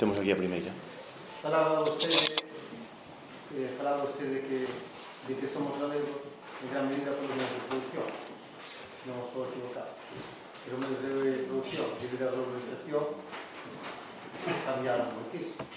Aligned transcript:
Temos 0.00 0.18
aquí 0.18 0.32
a 0.32 0.36
primeira. 0.36 0.72
Falaba 1.42 1.82
usted, 1.82 2.08
eh, 2.08 3.68
falaba 3.76 4.04
usted 4.04 4.32
de 4.32 4.40
que, 4.48 4.64
de 5.28 5.36
que 5.36 5.46
somos 5.52 5.78
galegos 5.78 6.24
en 6.64 6.72
gran 6.72 6.88
medida 6.88 7.12
por 7.12 7.28
medios 7.28 7.52
de 7.52 7.60
producción. 7.68 8.08
Non 9.04 9.20
os 9.20 9.28
podo 9.36 9.52
equivocar. 9.52 9.92
Pero 10.64 10.80
medios 10.80 11.04
de 11.04 11.44
producción, 11.52 11.84
debido 12.00 12.24
a 12.24 12.32
globalización, 12.32 13.04
cambiaron 14.64 15.12
moitísimo. 15.20 15.68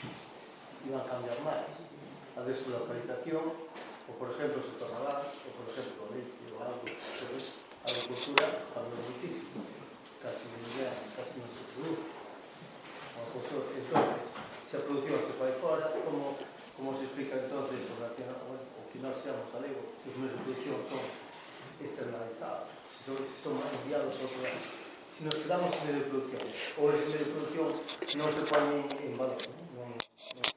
Iban 0.87 1.03
a 1.03 1.09
cambiar 1.11 1.39
máis. 1.43 1.67
A 2.39 2.47
deslocalización, 2.47 3.43
ou 4.07 4.13
por 4.15 4.31
exemplo, 4.31 4.63
se 4.63 4.71
tornará, 4.79 5.19
ou 5.19 5.51
por 5.51 5.67
exemplo, 5.67 5.99
o 5.99 6.15
leite, 6.15 6.47
ou 6.47 6.63
algo, 6.63 6.87
a 6.87 7.87
agricultura 7.91 8.71
cambiou 8.71 9.03
moitísimo. 9.03 9.67
Casi, 10.23 10.47
casi 11.11 11.33
non 11.43 11.51
se 11.51 11.59
produce 11.75 12.22
os 13.31 13.45
entonces 13.77 14.23
se 14.69 14.77
a 14.77 14.85
produción 14.85 15.19
se 15.23 15.33
fai 15.37 15.53
fora 15.61 15.85
como, 16.03 16.35
como 16.75 16.97
se 16.97 17.05
explica 17.05 17.37
entonces 17.37 17.79
o, 17.93 18.01
o 18.01 18.81
que 18.91 18.99
nós 18.99 19.15
seamos 19.21 19.47
galegos 19.53 19.85
que 20.01 20.09
os 20.11 20.17
medios 20.17 20.35
de 20.35 20.41
produción 20.43 20.77
son 20.89 21.03
externalizados 21.79 22.67
se 22.97 23.01
son, 23.07 23.17
se 23.21 23.37
son 23.45 23.55
enviados 23.61 24.13
ao 24.17 24.29
programa 24.33 24.61
se 25.13 25.21
nos 25.23 25.35
quedamos 25.37 25.69
en 25.77 25.83
medio 25.87 26.01
de 26.01 26.09
producción 26.09 26.43
ou 26.81 26.83
ese 26.89 27.05
medio 27.13 27.25
de 27.25 27.33
producción 27.37 27.67
non 28.17 28.29
se 28.33 28.43
pone 28.49 28.75
en 29.05 29.13
valor 29.13 29.39
non, 29.77 29.87
non... 29.93 30.47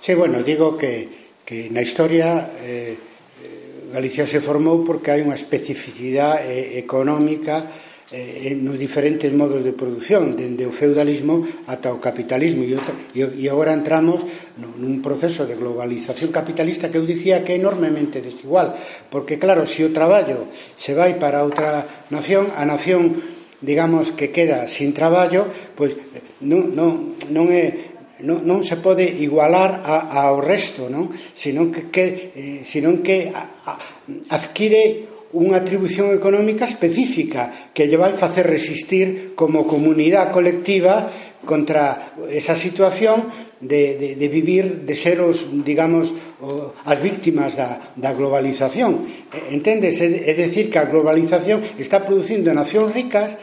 Sí, 0.00 0.16
bueno, 0.16 0.40
digo 0.40 0.80
que, 0.80 1.10
que 1.44 1.68
na 1.68 1.82
historia 1.82 2.56
eh, 2.62 2.96
eh, 2.96 3.70
Galicia 3.90 4.24
se 4.24 4.38
formou 4.38 4.86
porque 4.86 5.10
hai 5.10 5.20
unha 5.20 5.34
especificidade 5.34 6.46
eh, 6.46 6.78
económica 6.78 7.66
Eh, 8.10 8.50
eh, 8.50 8.54
nos 8.58 8.74
diferentes 8.74 9.30
modos 9.30 9.62
de 9.62 9.70
produción, 9.70 10.34
dende 10.34 10.66
o 10.66 10.74
feudalismo 10.74 11.46
ata 11.70 11.94
o 11.94 12.02
capitalismo 12.02 12.66
e, 12.66 12.74
outra, 12.74 12.90
e, 13.14 13.22
e 13.22 13.46
agora 13.46 13.70
entramos 13.70 14.26
nun 14.58 14.98
proceso 14.98 15.46
de 15.46 15.54
globalización 15.54 16.34
capitalista 16.34 16.90
que 16.90 16.98
eu 16.98 17.06
dicía 17.06 17.46
que 17.46 17.54
é 17.54 17.62
enormemente 17.62 18.18
desigual, 18.18 18.74
porque 19.14 19.38
claro, 19.38 19.62
se 19.62 19.86
o 19.86 19.94
traballo 19.94 20.50
se 20.74 20.90
vai 20.90 21.22
para 21.22 21.46
outra 21.46 22.10
nación, 22.10 22.50
a 22.50 22.66
nación 22.66 23.14
digamos 23.62 24.10
que 24.10 24.34
queda 24.34 24.66
sin 24.66 24.90
traballo, 24.90 25.46
pois 25.78 25.94
eh, 25.94 26.42
non, 26.42 26.74
non, 26.74 27.14
non 27.30 27.46
é 27.54 27.94
non, 28.26 28.42
non 28.42 28.66
se 28.66 28.74
pode 28.82 29.06
igualar 29.06 29.86
a, 29.86 30.26
ao 30.26 30.42
resto, 30.42 30.90
non? 30.90 31.14
Senón 31.38 31.70
que, 31.70 31.94
que 31.94 32.34
eh, 32.34 32.60
senón 32.66 33.06
que 33.06 33.30
a, 33.30 33.70
a, 33.70 33.72
adquire 34.34 35.09
unha 35.30 35.62
atribución 35.62 36.10
económica 36.10 36.66
específica 36.66 37.70
que 37.70 37.86
lle 37.86 38.00
vai 38.00 38.10
facer 38.14 38.46
resistir 38.46 39.38
como 39.38 39.62
comunidade 39.62 40.34
colectiva 40.34 41.06
contra 41.46 42.18
esa 42.28 42.58
situación 42.58 43.30
de, 43.60 43.96
de, 43.96 44.08
de 44.16 44.28
vivir, 44.28 44.82
de 44.82 44.94
ser 44.94 45.20
os, 45.20 45.46
digamos, 45.64 46.12
o, 46.40 46.74
as 46.84 46.98
víctimas 46.98 47.56
da, 47.56 47.94
da 47.96 48.12
globalización. 48.12 49.06
Entendes? 49.52 50.00
É 50.00 50.34
decir, 50.34 50.68
que 50.68 50.80
a 50.80 50.88
globalización 50.88 51.62
está 51.78 52.02
producindo 52.02 52.50
nacións 52.52 52.90
ricas 52.90 53.36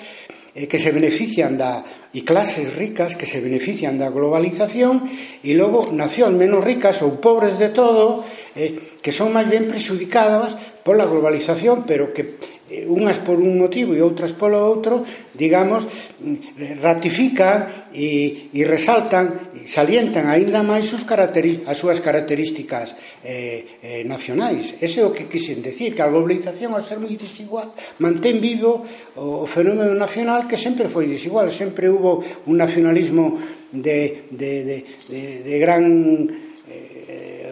eh, 0.57 0.65
que 0.67 0.81
se 0.81 0.91
benefician 0.91 1.55
da 1.55 1.85
e 2.17 2.25
clases 2.25 2.73
ricas 2.73 3.13
que 3.13 3.29
se 3.29 3.43
benefician 3.43 3.99
da 3.99 4.09
globalización 4.09 5.05
e 5.43 5.53
logo 5.53 5.93
nacións 5.93 6.33
menos 6.33 6.65
ricas 6.65 7.03
ou 7.05 7.21
pobres 7.21 7.61
de 7.61 7.69
todo 7.69 8.25
eh, 8.57 8.97
que 9.03 9.13
son 9.13 9.29
máis 9.29 9.45
ben 9.51 9.69
prexudicadas 9.69 10.76
pola 10.87 11.03
globalización, 11.03 11.83
pero 11.83 12.15
que 12.15 12.39
eh, 12.71 12.87
unhas 12.87 13.19
por 13.19 13.39
un 13.43 13.59
motivo 13.59 13.91
e 13.91 13.99
outras 13.99 14.31
polo 14.31 14.63
outro, 14.63 15.03
digamos, 15.35 15.83
mm, 15.83 16.79
ratifican 16.79 17.91
e, 17.91 18.51
e 18.55 18.61
resaltan, 18.63 19.51
e 19.55 19.67
salientan 19.67 20.31
aínda 20.31 20.63
máis 20.63 20.87
sus 20.87 21.03
as 21.03 21.75
súas 21.75 21.99
características 21.99 22.95
eh, 23.23 23.79
eh, 23.83 24.03
nacionais. 24.07 24.79
Ese 24.79 25.03
é 25.03 25.05
o 25.07 25.11
que 25.11 25.27
quixen 25.27 25.59
decir, 25.59 25.91
que 25.91 26.03
a 26.03 26.07
globalización, 26.07 26.71
ao 26.71 26.83
ser 26.83 27.03
moi 27.03 27.11
desigual, 27.19 27.75
mantén 27.99 28.39
vivo 28.39 28.87
o, 29.19 29.43
o 29.43 29.47
fenómeno 29.47 29.91
nacional 29.91 30.47
que 30.47 30.55
sempre 30.55 30.87
foi 30.87 31.07
desigual, 31.11 31.51
sempre 31.51 31.91
hubo 31.91 32.23
un 32.47 32.55
nacionalismo 32.55 33.35
de, 33.75 34.31
de, 34.31 34.51
de, 34.63 34.77
de, 35.11 35.21
de 35.43 35.55
gran 35.59 36.46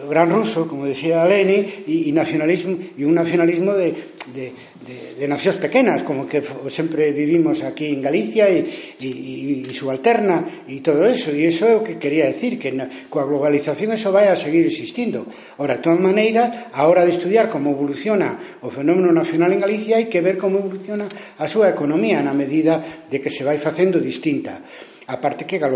gran 0.08 0.30
ruso, 0.30 0.66
como 0.68 0.86
decía 0.86 1.24
Lenin, 1.24 1.66
y, 1.86 2.08
y 2.08 2.12
nacionalismo, 2.12 2.76
y 2.96 3.04
un 3.04 3.14
nacionalismo 3.14 3.72
de, 3.74 3.94
de, 4.34 4.52
de, 4.86 5.14
de, 5.18 5.28
naciones 5.28 5.60
pequeñas, 5.60 6.02
como 6.02 6.26
que 6.26 6.42
siempre 6.68 7.12
vivimos 7.12 7.62
aquí 7.62 7.86
en 7.86 8.02
Galicia 8.02 8.50
y, 8.50 8.96
y, 9.00 9.64
y 9.68 9.74
subalterna 9.74 10.64
y 10.68 10.80
todo 10.80 11.06
eso. 11.06 11.34
Y 11.34 11.44
eso 11.44 11.68
é 11.68 11.74
o 11.76 11.82
que 11.82 11.98
quería 11.98 12.26
decir, 12.26 12.58
que 12.58 12.72
na, 12.72 12.88
coa 13.10 13.26
globalización 13.26 13.92
eso 13.92 14.10
vai 14.10 14.28
a 14.28 14.36
seguir 14.36 14.66
existindo. 14.66 15.26
Ora, 15.58 15.76
de 15.76 15.82
todas 15.82 16.00
maneiras, 16.00 16.72
a 16.72 16.86
hora 16.88 17.04
de 17.04 17.12
estudiar 17.12 17.48
como 17.48 17.70
evoluciona 17.70 18.58
o 18.62 18.70
fenómeno 18.70 19.12
nacional 19.12 19.52
en 19.52 19.60
Galicia 19.60 19.98
hai 19.98 20.08
que 20.10 20.24
ver 20.24 20.40
como 20.40 20.58
evoluciona 20.58 21.06
a 21.38 21.46
súa 21.46 21.70
economía 21.70 22.22
na 22.22 22.34
medida 22.34 23.06
de 23.10 23.18
que 23.20 23.30
se 23.30 23.44
vai 23.44 23.58
facendo 23.58 24.00
distinta. 24.00 24.62
Aparte 25.06 25.46
que 25.46 25.62
a 25.62 25.70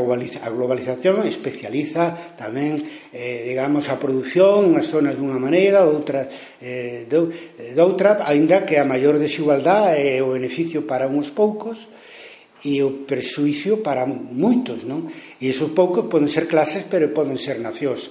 globalización 0.51 1.23
especializa 1.23 2.35
tamén, 2.35 2.83
eh, 3.15 3.47
digamos, 3.47 3.87
a 3.87 3.95
produción 3.95 4.75
unhas 4.75 4.91
zonas 4.91 5.15
dunha 5.15 5.39
maneira, 5.39 5.87
outra, 5.87 6.27
eh, 6.59 7.07
eh 7.07 7.79
outra, 7.79 8.27
aínda 8.27 8.67
que 8.67 8.75
a 8.75 8.83
maior 8.83 9.23
desigualdad 9.23 9.95
é 9.95 10.19
o 10.19 10.35
beneficio 10.35 10.83
para 10.83 11.07
uns 11.07 11.31
poucos 11.31 11.87
e 12.67 12.83
o 12.83 13.07
presuicio 13.07 13.87
para 13.87 14.03
moitos, 14.05 14.83
non? 14.83 15.07
E 15.39 15.47
esos 15.47 15.71
poucos 15.79 16.11
poden 16.11 16.27
ser 16.27 16.51
clases, 16.51 16.83
pero 16.91 17.15
poden 17.15 17.39
ser 17.39 17.63
nacións. 17.63 18.11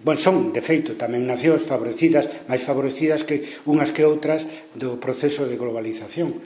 Bon, 0.00 0.16
son, 0.16 0.52
de 0.52 0.60
feito, 0.60 0.96
tamén 0.96 1.24
nacións 1.24 1.64
favorecidas, 1.64 2.28
máis 2.48 2.60
favorecidas 2.60 3.24
que 3.24 3.64
unhas 3.64 3.96
que 3.96 4.04
outras 4.04 4.44
do 4.76 5.00
proceso 5.00 5.48
de 5.48 5.56
globalización. 5.56 6.36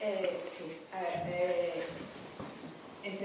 Eh, 0.00 0.40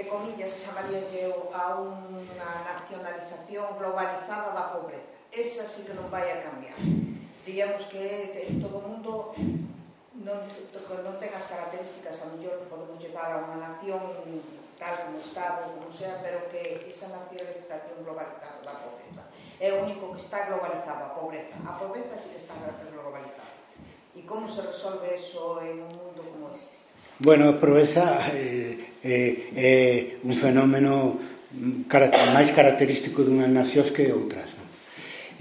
entre 0.08 0.20
comillas, 0.20 0.56
chamaríalle 0.64 1.36
a 1.52 1.84
unha 1.84 2.64
nacionalización 2.64 3.76
globalizada 3.76 4.56
da 4.56 4.72
pobreza. 4.72 5.12
Esa 5.36 5.68
sí 5.68 5.84
que 5.84 5.92
non 5.92 6.08
vai 6.08 6.32
a 6.32 6.40
cambiar. 6.48 6.80
Diríamos 7.44 7.84
que 7.92 8.56
todo 8.64 8.80
o 8.80 8.88
mundo 8.88 9.36
non, 10.24 10.48
non 11.04 11.16
ten 11.20 11.32
as 11.36 11.44
características, 11.52 12.24
a 12.24 12.32
mellor 12.32 12.56
que 12.56 12.72
podemos 12.72 12.96
llevar 13.04 13.36
a 13.36 13.44
unha 13.52 13.60
nación 13.60 14.00
tal 14.80 14.96
como 15.12 15.20
está 15.20 15.68
ou 15.68 15.76
como 15.76 15.92
sea, 15.92 16.24
pero 16.24 16.48
que 16.56 16.88
esa 16.88 17.12
nacionalización 17.12 18.08
globalizada 18.08 18.64
da 18.64 18.80
pobreza 18.80 19.28
é 19.60 19.76
o 19.76 19.84
único 19.84 20.16
que 20.16 20.24
está 20.24 20.48
globalizado, 20.48 21.04
a 21.04 21.12
pobreza. 21.20 21.60
A 21.68 21.76
pobreza 21.76 22.16
sí 22.16 22.32
que 22.32 22.40
está 22.40 22.56
globalizada. 22.96 23.60
E 24.16 24.24
como 24.24 24.48
se 24.48 24.64
resolve 24.64 25.20
eso 25.20 25.60
en 25.60 25.84
un 25.84 25.92
mundo 25.92 26.24
como 26.24 26.56
este? 26.56 26.87
Bueno, 27.20 27.50
a 27.50 27.58
proeza 27.58 28.30
eh, 28.30 28.78
eh, 29.02 29.50
é 29.58 30.22
un 30.22 30.38
fenómeno 30.38 31.18
máis 32.38 32.54
característico 32.54 33.26
dunhas 33.26 33.50
nacións 33.50 33.90
que 33.90 34.14
outras. 34.14 34.54
Non? 34.54 34.68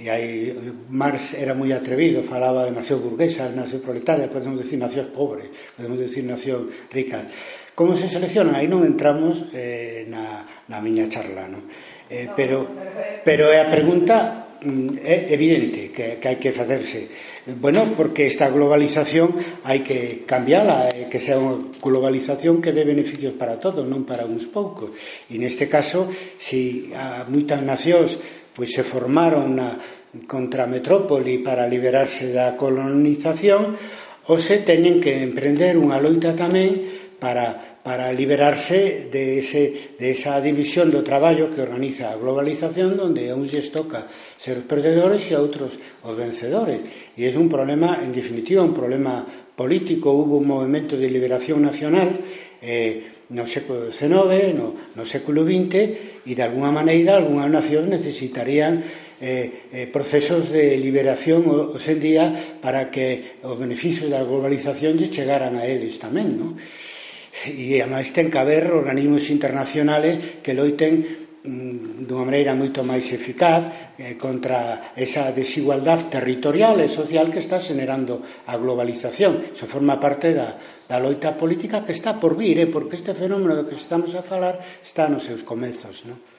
E 0.00 0.08
aí 0.08 0.56
Marx 0.88 1.36
era 1.36 1.52
moi 1.52 1.76
atrevido, 1.76 2.24
falaba 2.24 2.64
de 2.64 2.72
nación 2.72 3.04
burguesa, 3.04 3.52
de 3.52 3.60
nación 3.60 3.84
proletaria, 3.84 4.32
podemos 4.32 4.56
decir 4.56 4.80
nacións 4.80 5.12
pobres, 5.12 5.52
podemos 5.76 6.00
decir 6.00 6.24
nación 6.24 6.72
ricas. 6.88 7.28
Como 7.76 7.92
se 7.92 8.08
selecciona? 8.08 8.56
Aí 8.56 8.72
non 8.72 8.80
entramos 8.80 9.44
eh, 9.52 10.08
na, 10.08 10.48
na 10.72 10.80
miña 10.80 11.12
charla, 11.12 11.44
non? 11.44 11.68
Eh, 12.08 12.32
pero, 12.32 12.64
eh, 12.72 13.20
pero 13.20 13.52
é 13.52 13.60
a 13.60 13.68
pregunta 13.68 14.45
Mm, 14.66 14.98
é 14.98 15.30
evidente 15.30 15.94
que, 15.94 16.18
que 16.18 16.26
hai 16.26 16.42
que 16.42 16.50
facerse. 16.50 17.06
Bueno, 17.46 17.94
porque 17.94 18.26
esta 18.26 18.50
globalización 18.50 19.38
hai 19.62 19.86
que 19.86 20.26
cambiala, 20.26 20.90
e 20.90 21.06
que 21.06 21.22
sea 21.22 21.38
unha 21.38 21.70
globalización 21.78 22.58
que 22.58 22.74
dé 22.74 22.82
beneficios 22.82 23.38
para 23.38 23.62
todos, 23.62 23.86
non 23.86 24.02
para 24.02 24.26
uns 24.26 24.50
poucos. 24.50 24.90
E 25.30 25.38
neste 25.38 25.70
caso, 25.70 26.10
se 26.42 26.90
a 26.98 27.22
moitas 27.30 27.62
nacións 27.62 28.18
pois 28.50 28.74
se 28.74 28.82
formaron 28.82 29.54
na 29.54 29.78
contra-metrópoli 30.26 31.46
para 31.46 31.70
liberarse 31.70 32.34
da 32.34 32.58
colonización, 32.58 33.78
ou 34.26 34.34
se 34.42 34.66
teñen 34.66 34.98
que 34.98 35.22
emprender 35.22 35.78
unha 35.78 36.02
loita 36.02 36.34
tamén 36.34 36.82
para 37.22 37.75
para 37.86 38.10
liberarse 38.12 39.06
de, 39.12 39.38
ese, 39.38 39.94
de 39.94 40.10
esa 40.10 40.42
división 40.42 40.90
do 40.90 41.06
traballo 41.06 41.54
que 41.54 41.62
organiza 41.62 42.10
a 42.10 42.18
globalización 42.18 42.98
donde 42.98 43.30
a 43.30 43.38
uns 43.38 43.54
lles 43.54 43.70
toca 43.70 44.10
ser 44.42 44.58
os 44.58 44.66
perdedores 44.66 45.22
e 45.30 45.38
a 45.38 45.42
outros 45.46 45.78
os 46.02 46.14
vencedores 46.18 46.82
e 47.14 47.22
é 47.22 47.30
un 47.38 47.46
problema, 47.46 48.02
en 48.02 48.10
definitiva, 48.10 48.66
un 48.66 48.74
problema 48.74 49.22
político 49.54 50.10
hubo 50.10 50.42
un 50.42 50.50
movimento 50.50 50.98
de 50.98 51.06
liberación 51.06 51.62
nacional 51.62 52.10
eh, 52.58 53.22
no 53.30 53.46
século 53.46 53.94
XIX, 53.94 54.50
no, 54.58 54.74
no 54.98 55.06
século 55.06 55.46
XX 55.46 56.26
e 56.26 56.34
de 56.34 56.42
alguna 56.42 56.74
maneira 56.74 57.14
algunha 57.14 57.46
nación 57.46 57.86
necesitarían 57.86 58.82
eh, 59.22 59.70
eh, 59.70 59.86
procesos 59.86 60.50
de 60.50 60.74
liberación 60.74 61.46
hoxe 61.46 61.94
en 61.94 62.00
día 62.02 62.24
para 62.58 62.90
que 62.90 63.38
os 63.46 63.54
beneficios 63.54 64.10
da 64.10 64.26
globalización 64.26 64.98
lle 64.98 65.14
chegaran 65.14 65.54
a 65.54 65.70
eles 65.70 66.02
tamén, 66.02 66.34
non? 66.34 66.58
e 67.46 67.78
ademais 67.78 68.10
ten 68.10 68.26
que 68.30 68.40
haber 68.42 68.74
organismos 68.74 69.30
internacionales 69.30 70.42
que 70.42 70.52
loiten 70.54 70.94
mm, 71.46 72.04
dunha 72.04 72.26
maneira 72.26 72.58
moito 72.58 72.82
máis 72.82 73.06
eficaz 73.14 73.94
eh, 73.96 74.18
contra 74.18 74.92
esa 74.98 75.30
desigualdad 75.30 76.10
territorial 76.10 76.82
e 76.82 76.90
social 76.90 77.30
que 77.30 77.38
está 77.38 77.62
xenerando 77.62 78.20
a 78.50 78.54
globalización. 78.58 79.54
Se 79.54 79.70
forma 79.70 80.02
parte 80.02 80.34
da, 80.34 80.58
da 80.90 80.98
loita 80.98 81.38
política 81.38 81.86
que 81.86 81.94
está 81.94 82.18
por 82.18 82.34
vir, 82.34 82.58
eh, 82.58 82.68
porque 82.68 82.98
este 82.98 83.14
fenómeno 83.14 83.54
do 83.54 83.66
que 83.66 83.78
estamos 83.78 84.12
a 84.18 84.26
falar 84.26 84.58
está 84.82 85.06
nos 85.06 85.24
seus 85.24 85.46
comezos. 85.46 86.04
Non? 86.04 86.35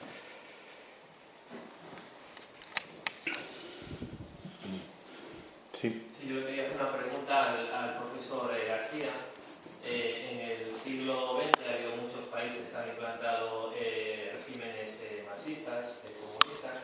Países 12.38 12.72
han 12.72 12.88
implantado 12.90 13.74
eh, 13.74 14.30
regímenes 14.38 15.00
eh, 15.02 15.24
marxistas, 15.26 15.98
eh, 16.06 16.14
comunistas, 16.22 16.78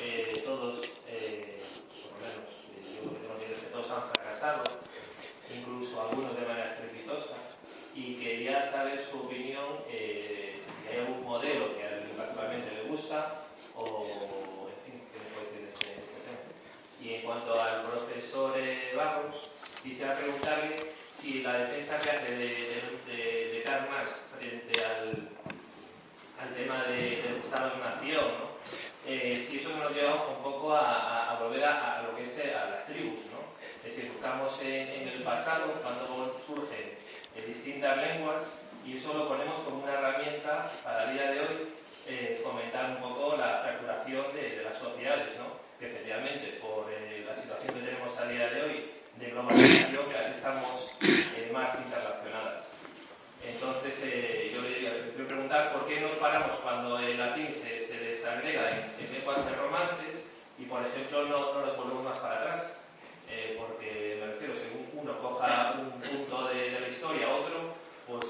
eh, 0.00 0.42
todos, 0.46 0.80
eh, 1.06 1.60
por 2.08 2.12
lo 2.12 2.24
menos, 2.24 2.48
yo 2.96 3.36
creo 3.36 3.60
que 3.60 3.66
todos 3.70 3.90
han 3.90 4.08
fracasado, 4.08 4.62
incluso 5.54 6.00
algunos 6.00 6.34
de 6.34 6.46
manera 6.46 6.72
estrepitosa, 6.72 7.36
y 7.94 8.14
quería 8.14 8.70
saber 8.70 9.06
su 9.10 9.18
opinión 9.18 9.84
si 9.94 10.88
hay 10.88 11.00
algún 11.00 11.22
modelo 11.22 11.76
que 11.76 11.84
a 11.84 11.98
él 11.98 12.04
particularmente 12.16 12.74
le 12.74 12.82
gusta 12.84 13.42
o, 13.76 14.70
en 14.72 14.80
fin, 14.90 15.02
qué 15.12 15.18
me 15.20 15.28
puede 15.34 15.44
decir 15.44 15.60
de 15.66 15.68
este, 15.68 16.00
este 16.00 16.18
tema. 16.24 16.40
Y 17.02 17.14
en 17.14 17.22
cuanto 17.26 17.60
al 17.60 17.82
profesor 17.82 18.54
Barros, 18.96 19.50
quisiera 19.82 20.14
preguntarle 20.14 20.76
si 21.20 21.42
la 21.42 21.58
defensa 21.58 21.98
que 21.98 22.10
hace 22.10 22.32
de, 22.34 22.46
de, 22.46 22.82
de, 23.06 23.52
de 23.52 23.62
Karl 23.64 23.88
Marx 23.90 24.10
frente 24.38 24.84
al, 24.84 25.28
al 26.40 26.54
tema 26.54 26.84
de, 26.84 27.22
del 27.22 27.36
Estado-Nación, 27.42 28.24
¿no? 28.38 28.48
eh, 29.06 29.46
si 29.48 29.58
eso 29.58 29.70
nos 29.76 29.92
lleva 29.94 30.26
un 30.28 30.42
poco 30.42 30.74
a, 30.74 30.80
a, 30.80 31.36
a 31.36 31.42
volver 31.42 31.64
a, 31.64 31.98
a, 31.98 32.02
lo 32.02 32.16
que 32.16 32.24
es 32.24 32.38
eh, 32.38 32.54
a 32.54 32.70
las 32.70 32.86
tribus. 32.86 33.20
¿no? 33.32 33.38
Es 33.84 33.94
decir, 33.96 34.10
buscamos 34.12 34.58
en, 34.62 34.88
en 34.88 35.08
el 35.08 35.22
pasado, 35.22 35.74
cuando 35.82 36.40
surgen 36.46 36.94
eh, 37.36 37.44
distintas 37.46 37.96
lenguas, 37.96 38.44
y 38.86 38.96
eso 38.96 39.12
lo 39.12 39.28
ponemos 39.28 39.56
como 39.60 39.82
una 39.82 39.92
herramienta 39.94 40.70
para 40.82 41.10
el 41.10 41.14
día 41.14 41.30
de 41.32 41.40
hoy 41.40 41.68
eh, 42.06 42.40
fomentar 42.42 42.90
un 42.90 43.02
poco 43.02 43.36
la 43.36 43.60
fracturación 43.62 44.34
de, 44.34 44.56
de 44.56 44.64
las 44.64 44.78
sociedades, 44.78 45.36
¿no? 45.36 45.58
que 45.78 45.86
efectivamente 45.90 46.58
por 46.60 46.90
eh, 46.90 47.24
la 47.26 47.36
situación 47.36 47.74
que 47.74 47.84
tenemos 47.84 48.16
a 48.16 48.26
día 48.26 48.48
de 48.50 48.62
hoy 48.62 48.90
de 49.18 49.30
globalización, 49.30 50.08
que 50.08 50.16
aquí 50.16 50.34
estamos 50.36 50.94
eh, 51.02 51.50
más 51.52 51.74
interrelacionadas. 51.78 52.64
Entonces, 53.44 53.94
eh, 54.02 54.50
yo 54.54 54.62
le 54.62 55.12
quiero 55.12 55.26
preguntar 55.26 55.72
por 55.72 55.86
qué 55.86 56.00
nos 56.00 56.12
paramos 56.12 56.52
cuando 56.62 56.98
el 56.98 57.18
latín 57.18 57.46
se, 57.46 57.86
se 57.86 57.98
desagrega 57.98 58.70
en, 58.70 59.04
en 59.04 59.12
lenguas 59.12 59.44
de 59.44 59.56
romances 59.56 60.14
y, 60.58 60.64
por 60.64 60.82
ejemplo, 60.84 61.26
no, 61.26 61.54
no 61.54 61.66
nos 61.66 61.76
volvemos 61.76 62.04
más 62.04 62.18
para 62.18 62.40
atrás. 62.40 62.72
Eh, 63.30 63.56
porque, 63.58 64.18
me 64.20 64.26
refiero, 64.32 64.54
según 64.56 64.88
uno 64.94 65.18
coja 65.20 65.74
un 65.78 66.00
punto 66.00 66.48
de, 66.48 66.80
la 66.80 66.88
historia, 66.88 67.28
otro, 67.28 67.74
pues 68.06 68.24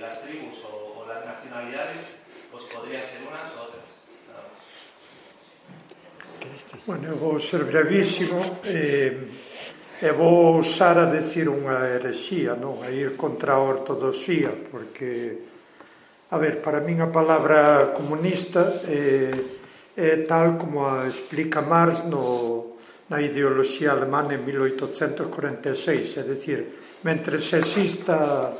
las 0.00 0.22
tribus 0.22 0.58
o, 0.64 1.04
las 1.06 1.26
nacionalidades 1.26 1.98
pues 2.50 2.64
podrían 2.64 3.02
ser 3.02 3.20
unas 3.28 3.52
o 3.54 3.62
otras. 3.62 3.82
Bueno, 6.86 7.08
eu 7.08 7.16
vou 7.16 7.38
ser 7.38 7.62
brevísimo. 7.64 8.40
E 10.02 10.10
vou 10.10 10.58
usar 10.58 10.98
a 10.98 11.06
decir 11.06 11.46
unha 11.46 11.86
herexía, 11.86 12.58
non? 12.58 12.82
A 12.82 12.90
ir 12.90 13.14
contra 13.14 13.54
a 13.54 13.62
ortodoxia, 13.62 14.50
porque, 14.50 15.46
a 16.26 16.36
ver, 16.42 16.58
para 16.58 16.82
min 16.82 16.98
a 16.98 17.14
palabra 17.14 17.94
comunista 17.94 18.82
é, 18.82 19.30
é 19.94 20.26
tal 20.26 20.58
como 20.58 20.90
a 20.90 21.06
explica 21.06 21.62
Marx 21.62 22.02
no, 22.10 22.82
na 23.06 23.22
ideoloxía 23.22 23.94
alemana 23.94 24.34
en 24.34 24.42
1846, 24.42 26.18
é 26.18 26.26
dicir, 26.26 26.58
mentre 27.06 27.38
se 27.38 27.62
exista 27.62 28.50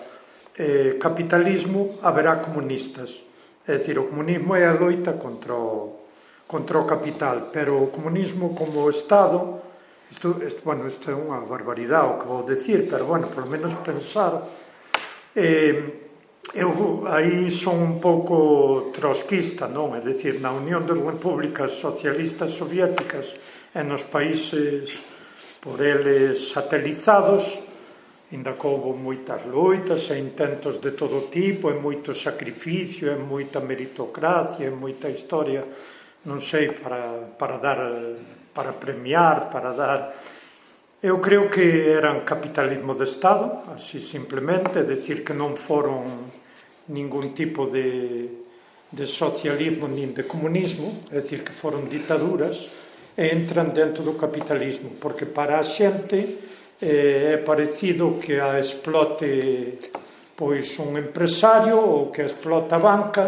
eh, 0.55 0.95
capitalismo, 0.95 1.99
haberá 2.07 2.39
comunistas. 2.39 3.19
É 3.67 3.83
dicir, 3.83 3.99
o 3.99 4.07
comunismo 4.07 4.55
é 4.55 4.63
a 4.63 4.79
loita 4.79 5.19
contra 5.19 5.59
o, 5.59 6.07
contra 6.47 6.79
o 6.79 6.87
capital, 6.87 7.51
pero 7.51 7.83
o 7.83 7.91
comunismo 7.91 8.55
como 8.55 8.87
Estado 8.87 9.72
Isto, 10.13 10.37
isto, 10.47 10.61
bueno, 10.63 10.85
isto 10.87 11.09
é 11.09 11.17
unha 11.17 11.41
barbaridade 11.41 12.13
o 12.13 12.19
que 12.21 12.29
vou 12.29 12.45
decir, 12.45 12.85
pero 12.85 13.09
bueno, 13.09 13.33
polo 13.33 13.49
menos 13.49 13.73
pensar 13.81 14.45
eh, 15.33 16.05
eu 16.53 17.09
aí 17.09 17.49
son 17.49 17.81
un 17.81 17.97
pouco 17.97 18.93
trotskista, 18.93 19.73
non? 19.73 19.97
É 19.97 20.05
dicir, 20.05 20.37
na 20.37 20.53
Unión 20.53 20.85
das 20.85 21.01
Repúblicas 21.01 21.81
Socialistas 21.81 22.53
Soviéticas 22.61 23.33
e 23.73 23.81
nos 23.81 24.05
países 24.05 24.93
por 25.65 25.81
eles 25.81 26.53
satelizados 26.53 27.49
ainda 28.29 28.53
que 28.53 28.67
houve 28.69 28.93
moitas 28.93 29.49
loitas 29.49 30.13
e 30.13 30.21
intentos 30.21 30.77
de 30.77 30.93
todo 30.93 31.33
tipo, 31.33 31.73
e 31.73 31.77
moito 31.81 32.13
sacrificio, 32.13 33.09
e 33.09 33.17
moita 33.17 33.65
meritocracia, 33.65 34.69
e 34.69 34.77
moita 34.77 35.09
historia 35.09 35.65
non 36.25 36.39
sei, 36.39 36.71
para, 36.71 37.35
para 37.35 37.59
dar, 37.59 37.81
para 38.55 38.73
premiar, 38.77 39.51
para 39.51 39.73
dar... 39.75 40.01
Eu 41.03 41.19
creo 41.19 41.51
que 41.51 41.91
eran 41.91 42.23
capitalismo 42.23 42.95
de 42.95 43.11
Estado, 43.11 43.67
así 43.75 43.99
simplemente, 43.99 44.87
decir 44.87 45.27
que 45.27 45.35
non 45.35 45.59
foron 45.59 46.31
ningún 46.95 47.35
tipo 47.35 47.67
de, 47.67 48.31
de 48.87 49.07
socialismo 49.07 49.91
nin 49.91 50.15
de 50.15 50.23
comunismo, 50.29 51.11
é 51.11 51.19
dicir, 51.19 51.43
que 51.43 51.51
foron 51.51 51.91
ditaduras, 51.91 52.71
e 53.19 53.35
entran 53.35 53.75
dentro 53.75 54.07
do 54.07 54.15
capitalismo, 54.15 54.95
porque 55.03 55.27
para 55.27 55.59
a 55.59 55.67
xente 55.67 56.39
eh, 56.79 57.35
é 57.35 57.37
parecido 57.43 58.23
que 58.23 58.39
a 58.39 58.63
explote 58.63 59.91
pois 60.37 60.79
un 60.79 60.97
empresario 60.99 61.79
ou 61.79 62.11
que 62.11 62.23
explota 62.23 62.77
a 62.77 62.83
banca, 62.83 63.25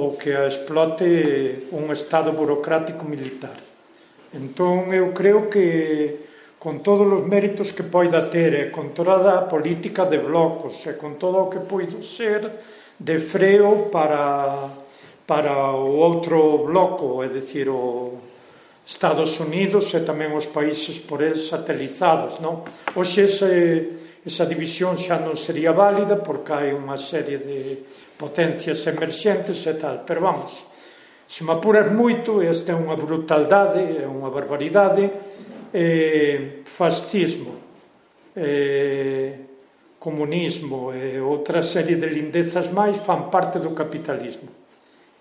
ou 0.00 0.16
que 0.16 0.32
a 0.32 0.48
explote 0.48 1.68
un 1.76 1.92
Estado 1.92 2.32
burocrático 2.32 3.04
militar. 3.04 3.60
Entón, 4.32 4.88
eu 4.96 5.12
creo 5.12 5.52
que 5.52 6.24
con 6.56 6.80
todos 6.80 7.04
os 7.04 7.28
méritos 7.28 7.76
que 7.76 7.84
poida 7.84 8.32
ter 8.32 8.56
e 8.56 8.64
con 8.72 8.96
toda 8.96 9.36
a 9.36 9.44
política 9.44 10.08
de 10.08 10.16
blocos 10.16 10.80
e 10.88 10.96
con 10.96 11.20
todo 11.20 11.44
o 11.44 11.50
que 11.52 11.60
poido 11.60 12.00
ser 12.00 12.48
de 12.96 13.16
freo 13.20 13.92
para, 13.92 14.72
para 15.28 15.76
o 15.76 16.00
outro 16.00 16.64
bloco, 16.64 17.20
é 17.20 17.28
dicir, 17.28 17.68
o 17.68 18.16
Estados 18.88 19.36
Unidos 19.36 19.92
e 19.92 20.00
tamén 20.00 20.32
os 20.32 20.48
países 20.48 20.96
por 20.96 21.20
el 21.20 21.36
satelizados, 21.36 22.40
non? 22.40 22.64
Oxe 22.96 23.28
ese 23.28 23.99
Esa 24.20 24.44
división 24.44 25.00
xa 25.00 25.16
non 25.16 25.32
sería 25.32 25.72
válida 25.72 26.20
porque 26.20 26.52
hai 26.52 26.68
unha 26.76 27.00
serie 27.00 27.40
de 27.40 27.58
potencias 28.20 28.84
emerxentes 28.84 29.64
e 29.64 29.74
tal. 29.80 30.04
Pero 30.04 30.20
vamos, 30.20 30.52
se 31.24 31.40
me 31.40 31.56
apuras 31.56 31.88
moito, 31.88 32.44
esta 32.44 32.72
é 32.72 32.76
unha 32.76 33.00
brutaldade, 33.00 34.02
é 34.02 34.04
unha 34.04 34.28
barbaridade, 34.28 35.08
eh, 35.72 36.60
fascismo, 36.68 37.56
eh, 38.36 39.48
comunismo 39.96 40.92
e 40.92 41.16
eh, 41.16 41.20
outra 41.20 41.62
serie 41.62 41.96
de 41.96 42.08
lindezas 42.08 42.68
máis 42.72 43.00
fan 43.00 43.32
parte 43.32 43.56
do 43.56 43.72
capitalismo. 43.72 44.52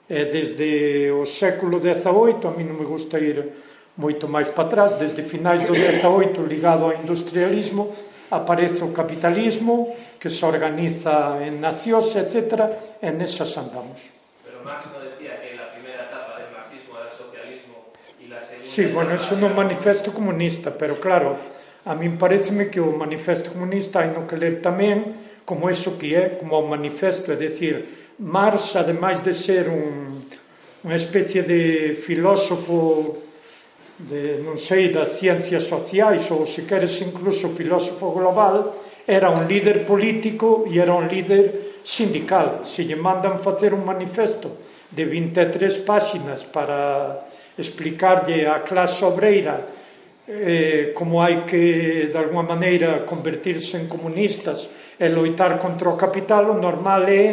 Eh, 0.09 0.25
desde 0.27 1.11
o 1.11 1.23
século 1.23 1.79
XVIII, 1.79 2.47
a 2.47 2.51
mí 2.51 2.67
non 2.67 2.75
me 2.75 2.87
gusta 2.89 3.15
ir 3.15 3.55
moito 3.99 4.27
máis 4.27 4.49
para 4.49 4.67
atrás, 4.67 4.99
desde 4.99 5.21
finais 5.21 5.63
do 5.67 5.75
XVIII 5.75 6.47
ligado 6.47 6.89
ao 6.89 6.95
industrialismo, 6.95 7.91
aparece 8.29 8.85
o 8.85 8.93
capitalismo 8.93 9.89
que 10.21 10.29
se 10.29 10.45
organiza 10.45 11.41
en 11.41 11.57
nacións, 11.57 12.13
etc. 12.13 13.01
E 13.01 13.09
nesas 13.09 13.57
andamos. 13.57 13.97
Pero 14.45 14.61
Marx 14.61 14.85
no 14.93 15.01
decía 15.01 15.41
que 15.41 15.57
la 15.57 15.73
primera 15.73 16.05
etapa 16.05 16.37
del 16.37 16.53
marxismo 16.53 16.93
era 16.97 17.09
el 17.09 17.15
socialismo 17.17 17.75
y 18.21 18.25
la 18.29 18.39
segunda... 18.45 18.69
Sí, 18.69 18.83
bueno, 18.85 19.11
eso 19.17 19.33
no 19.35 19.49
manifesto 19.49 20.13
comunista, 20.13 20.69
pero 20.77 21.01
claro, 21.01 21.37
a 21.85 21.95
min 21.95 22.17
pareceme 22.17 22.69
que 22.69 22.77
o 22.77 22.93
manifesto 22.93 23.49
comunista 23.49 24.03
hai 24.03 24.13
no 24.13 24.29
que 24.29 24.37
ler 24.37 24.61
tamén 24.61 25.15
como 25.47 25.65
eso 25.65 25.97
que 25.97 26.13
é, 26.13 26.37
como 26.37 26.61
o 26.61 26.69
manifesto, 26.69 27.33
é 27.33 27.37
dicir, 27.39 28.13
Marx, 28.19 28.75
ademais 28.75 29.23
de 29.25 29.33
ser 29.33 29.65
un, 29.71 30.21
unha 30.85 30.97
especie 30.99 31.41
de 31.41 31.95
filósofo 31.97 33.28
de, 33.99 34.39
non 34.39 34.55
sei, 34.55 34.95
das 34.95 35.19
ciencias 35.19 35.67
sociais 35.67 36.31
ou, 36.31 36.47
se 36.47 36.63
queres, 36.63 36.95
incluso 37.03 37.51
filósofo 37.51 38.15
global, 38.15 38.71
era 39.03 39.27
un 39.27 39.43
líder 39.43 39.83
político 39.83 40.63
e 40.63 40.79
era 40.79 40.95
un 40.95 41.11
líder 41.11 41.81
sindical. 41.83 42.63
Se 42.63 42.87
lle 42.87 42.95
mandan 42.95 43.43
facer 43.43 43.75
un 43.75 43.83
manifesto 43.83 44.55
de 44.87 45.03
23 45.03 45.83
páxinas 45.83 46.47
para 46.47 47.27
explicarlle 47.59 48.47
á 48.47 48.63
clase 48.63 49.03
obreira 49.03 49.67
eh, 50.29 50.95
como 50.95 51.19
hai 51.19 51.43
que, 51.43 52.07
de 52.07 52.17
alguma 52.17 52.45
maneira, 52.47 53.03
convertirse 53.03 53.75
en 53.75 53.91
comunistas 53.91 54.69
e 54.95 55.11
loitar 55.11 55.59
contra 55.59 55.91
o 55.91 55.99
capital, 55.99 56.47
o 56.47 56.55
normal 56.55 57.03
é 57.09 57.25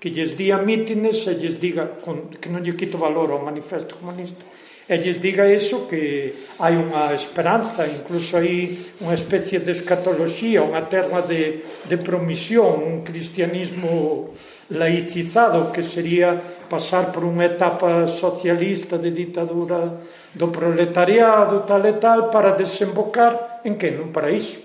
que 0.00 0.08
lles 0.08 0.32
día 0.32 0.56
mítines 0.56 1.26
e 1.28 1.36
lles 1.36 1.60
diga 1.60 2.00
con, 2.00 2.32
que 2.40 2.48
non 2.48 2.64
lle 2.64 2.78
quito 2.78 2.96
valor 2.96 3.34
ao 3.34 3.44
manifesto 3.44 4.00
comunista 4.00 4.40
e 4.88 4.94
lles 5.02 5.18
diga 5.18 5.50
eso 5.50 5.90
que 5.90 6.30
hai 6.62 6.78
unha 6.78 7.10
esperanza, 7.10 7.82
incluso 7.90 8.38
hai 8.38 8.78
unha 9.02 9.18
especie 9.18 9.58
de 9.58 9.74
escatoloxía, 9.74 10.62
unha 10.62 10.86
terra 10.86 11.26
de, 11.26 11.66
de 11.90 11.96
promisión, 11.98 12.86
un 12.86 12.98
cristianismo 13.02 14.30
laicizado 14.70 15.74
que 15.74 15.82
sería 15.82 16.38
pasar 16.70 17.10
por 17.10 17.26
unha 17.26 17.50
etapa 17.50 18.06
socialista 18.06 18.94
de 18.98 19.10
ditadura 19.10 19.98
do 20.34 20.54
proletariado 20.54 21.66
tal 21.66 21.82
e 21.86 21.98
tal 21.98 22.30
para 22.30 22.54
desembocar 22.54 23.62
en 23.66 23.74
que? 23.74 23.90
Nun 23.90 24.14
paraíso. 24.14 24.62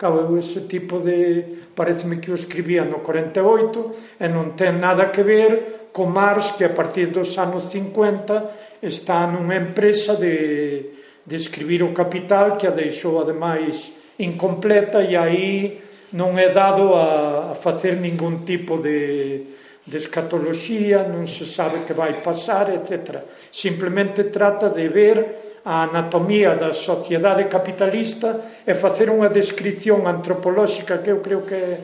Cabo, 0.00 0.40
ese 0.40 0.64
tipo 0.64 0.96
de... 1.04 1.68
Pareceme 1.76 2.20
que 2.20 2.32
o 2.32 2.36
escribía 2.36 2.84
no 2.84 3.04
48 3.04 4.20
e 4.20 4.26
non 4.28 4.56
ten 4.56 4.80
nada 4.80 5.12
que 5.12 5.20
ver 5.20 5.52
co 5.92 6.04
Marx 6.04 6.56
que 6.56 6.64
a 6.64 6.72
partir 6.72 7.12
dos 7.12 7.36
anos 7.36 7.68
50 7.68 8.69
está 8.82 9.28
nunha 9.28 9.56
empresa 9.60 10.16
de, 10.16 10.90
de 11.24 11.36
escribir 11.36 11.84
o 11.84 11.92
capital 11.92 12.56
que 12.56 12.66
a 12.66 12.72
deixou 12.72 13.20
ademais 13.20 13.92
incompleta 14.18 15.04
e 15.04 15.16
aí 15.16 15.80
non 16.12 16.34
é 16.40 16.50
dado 16.50 16.96
a, 16.96 17.52
a 17.52 17.54
facer 17.54 17.96
ningún 18.00 18.42
tipo 18.42 18.82
de, 18.82 19.54
de 19.86 19.96
escatoloxía, 19.96 21.06
non 21.06 21.24
se 21.30 21.46
sabe 21.46 21.86
que 21.86 21.94
vai 21.94 22.18
pasar, 22.18 22.68
etc. 22.74 23.22
Simplemente 23.54 24.28
trata 24.28 24.68
de 24.68 24.90
ver 24.90 25.18
a 25.64 25.84
anatomía 25.84 26.56
da 26.56 26.72
sociedade 26.72 27.46
capitalista 27.46 28.64
e 28.66 28.74
facer 28.74 29.12
unha 29.12 29.30
descripción 29.30 30.08
antropolóxica 30.08 30.98
que 30.98 31.12
eu 31.12 31.20
creo 31.20 31.44
que 31.44 31.54
é 31.54 31.76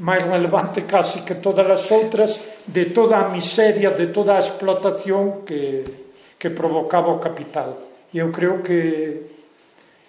máis 0.00 0.24
relevante 0.24 0.88
casi 0.88 1.20
que 1.20 1.36
todas 1.44 1.68
as 1.68 1.84
outras 1.92 2.32
de 2.64 2.90
toda 2.90 3.20
a 3.20 3.28
miseria, 3.28 3.92
de 3.92 4.08
toda 4.08 4.36
a 4.36 4.40
explotación 4.40 5.44
que, 5.44 6.09
que 6.40 6.48
provocaba 6.48 7.12
o 7.12 7.20
capital. 7.20 7.76
E 8.08 8.18
eu 8.18 8.32
creo 8.32 8.64
que 8.64 8.80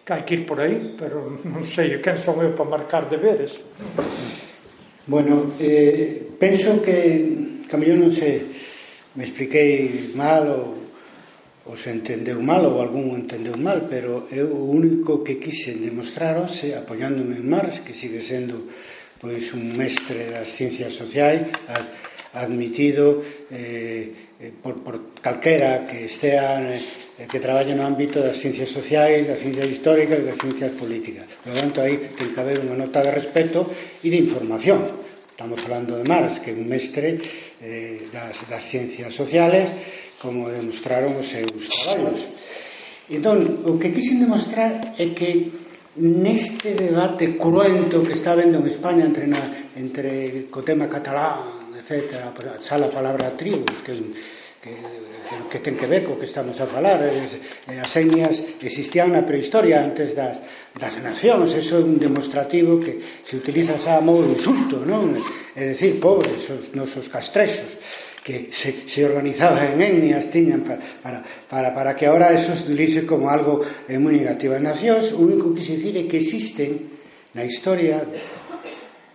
que 0.02 0.14
hai 0.14 0.24
que 0.26 0.34
ir 0.34 0.44
por 0.48 0.58
aí, 0.64 0.96
pero 0.98 1.38
non 1.46 1.62
sei 1.68 2.02
quen 2.02 2.18
son 2.18 2.42
eu 2.42 2.56
para 2.56 2.66
marcar 2.66 3.06
deberes. 3.06 3.60
Bueno, 5.06 5.54
eh, 5.60 6.34
penso 6.40 6.82
que, 6.82 7.68
que 7.68 7.74
a 7.76 7.78
mellor 7.78 8.00
non 8.02 8.10
se 8.10 8.48
me 9.14 9.28
expliquei 9.28 10.16
mal 10.18 10.48
ou, 10.50 10.66
ou 11.70 11.76
se 11.78 11.94
entendeu 11.94 12.42
mal 12.42 12.66
ou 12.66 12.82
algún 12.82 13.14
entendeu 13.14 13.60
mal, 13.60 13.86
pero 13.86 14.26
eu 14.34 14.50
o 14.50 14.74
único 14.74 15.22
que 15.22 15.38
quixen 15.38 15.84
demostrar 15.84 16.40
hoxe 16.40 16.74
apoiándome 16.74 17.38
en 17.38 17.46
Marx, 17.46 17.86
que 17.86 17.94
sigue 17.94 18.24
sendo 18.26 18.72
pois 19.22 19.54
un 19.54 19.78
mestre 19.78 20.34
das 20.34 20.50
ciencias 20.50 20.98
sociais, 20.98 21.46
a, 21.70 21.78
admitido 22.34 23.22
eh, 23.52 24.14
eh, 24.40 24.52
por, 24.64 24.80
por 24.84 25.14
calquera 25.22 25.86
que 25.86 26.06
estea 26.06 26.64
eh, 26.72 27.28
que 27.30 27.40
traballe 27.40 27.76
no 27.76 27.84
ámbito 27.84 28.24
das 28.24 28.40
ciencias 28.40 28.72
sociais, 28.72 29.28
das 29.28 29.44
ciencias 29.44 29.68
históricas 29.68 30.18
e 30.20 30.26
das 30.26 30.40
ciencias 30.40 30.72
políticas. 30.74 31.28
Por 31.44 31.54
tanto, 31.54 31.84
aí 31.84 32.10
ten 32.16 32.34
que 32.34 32.40
haber 32.42 32.64
unha 32.64 32.74
nota 32.74 33.04
de 33.04 33.12
respeto 33.12 33.68
e 34.02 34.08
de 34.10 34.18
información. 34.18 34.88
Estamos 35.30 35.60
falando 35.62 36.00
de 36.00 36.06
Marx, 36.08 36.40
que 36.40 36.50
é 36.50 36.56
un 36.56 36.66
mestre 36.66 37.20
eh, 37.62 38.08
das, 38.10 38.38
das 38.50 38.64
ciencias 38.66 39.14
sociales, 39.14 39.70
como 40.18 40.50
demostraron 40.50 41.20
os 41.20 41.28
seus 41.30 41.70
traballos. 41.70 42.26
Entón, 43.12 43.68
o 43.68 43.76
que 43.76 43.92
quixen 43.92 44.24
demostrar 44.24 44.96
é 44.96 45.12
que 45.12 45.52
neste 46.00 46.74
debate 46.74 47.36
cruento 47.36 48.02
que 48.02 48.16
está 48.16 48.34
vendo 48.34 48.64
en 48.64 48.68
España 48.72 49.04
entre, 49.04 49.28
na, 49.28 49.70
entre 49.76 50.48
co 50.48 50.64
tema 50.64 50.88
catalán 50.88 51.61
etc. 51.82 52.30
xa 52.62 52.78
a 52.78 52.94
palabra 52.94 53.34
tribus, 53.34 53.82
que, 53.82 53.98
que, 54.62 54.78
que 55.50 55.60
ten 55.60 55.74
que 55.74 55.90
ver 55.90 56.06
co 56.06 56.22
que 56.22 56.30
estamos 56.30 56.62
a 56.62 56.70
falar, 56.70 57.02
as 57.02 57.92
etnias 57.98 58.38
existían 58.62 59.10
na 59.10 59.26
prehistoria 59.26 59.82
antes 59.82 60.14
das, 60.14 60.38
das 60.78 60.94
nacións, 61.02 61.58
eso 61.58 61.82
é 61.82 61.82
un 61.82 61.98
demostrativo 61.98 62.78
que 62.78 63.02
se 63.02 63.42
utiliza 63.42 63.82
xa 63.82 63.98
a 63.98 64.06
modo 64.06 64.30
insulto, 64.30 64.86
non? 64.86 65.18
É 65.58 65.74
dicir, 65.74 65.98
pobres, 65.98 66.46
os 66.54 66.70
nosos 66.78 67.10
castrexos, 67.10 67.74
que 68.22 68.54
se, 68.54 68.86
se 68.86 69.02
organizaba 69.02 69.66
en 69.66 69.82
etnias 69.82 70.30
tiñan 70.30 70.62
para, 70.62 70.78
para, 71.02 71.20
para, 71.50 71.70
para 71.74 71.92
que 71.98 72.06
ahora 72.06 72.30
eso 72.30 72.54
se 72.54 72.70
utilice 72.70 73.02
como 73.02 73.34
algo 73.34 73.66
eh, 73.90 73.98
moi 73.98 74.14
negativo. 74.14 74.54
As 74.54 74.62
nacións, 74.62 75.10
o 75.18 75.26
único 75.26 75.50
que 75.58 75.66
se 75.66 75.74
dicir 75.74 75.98
é 75.98 76.06
que 76.06 76.22
existen 76.22 77.02
na 77.34 77.42
historia 77.42 78.06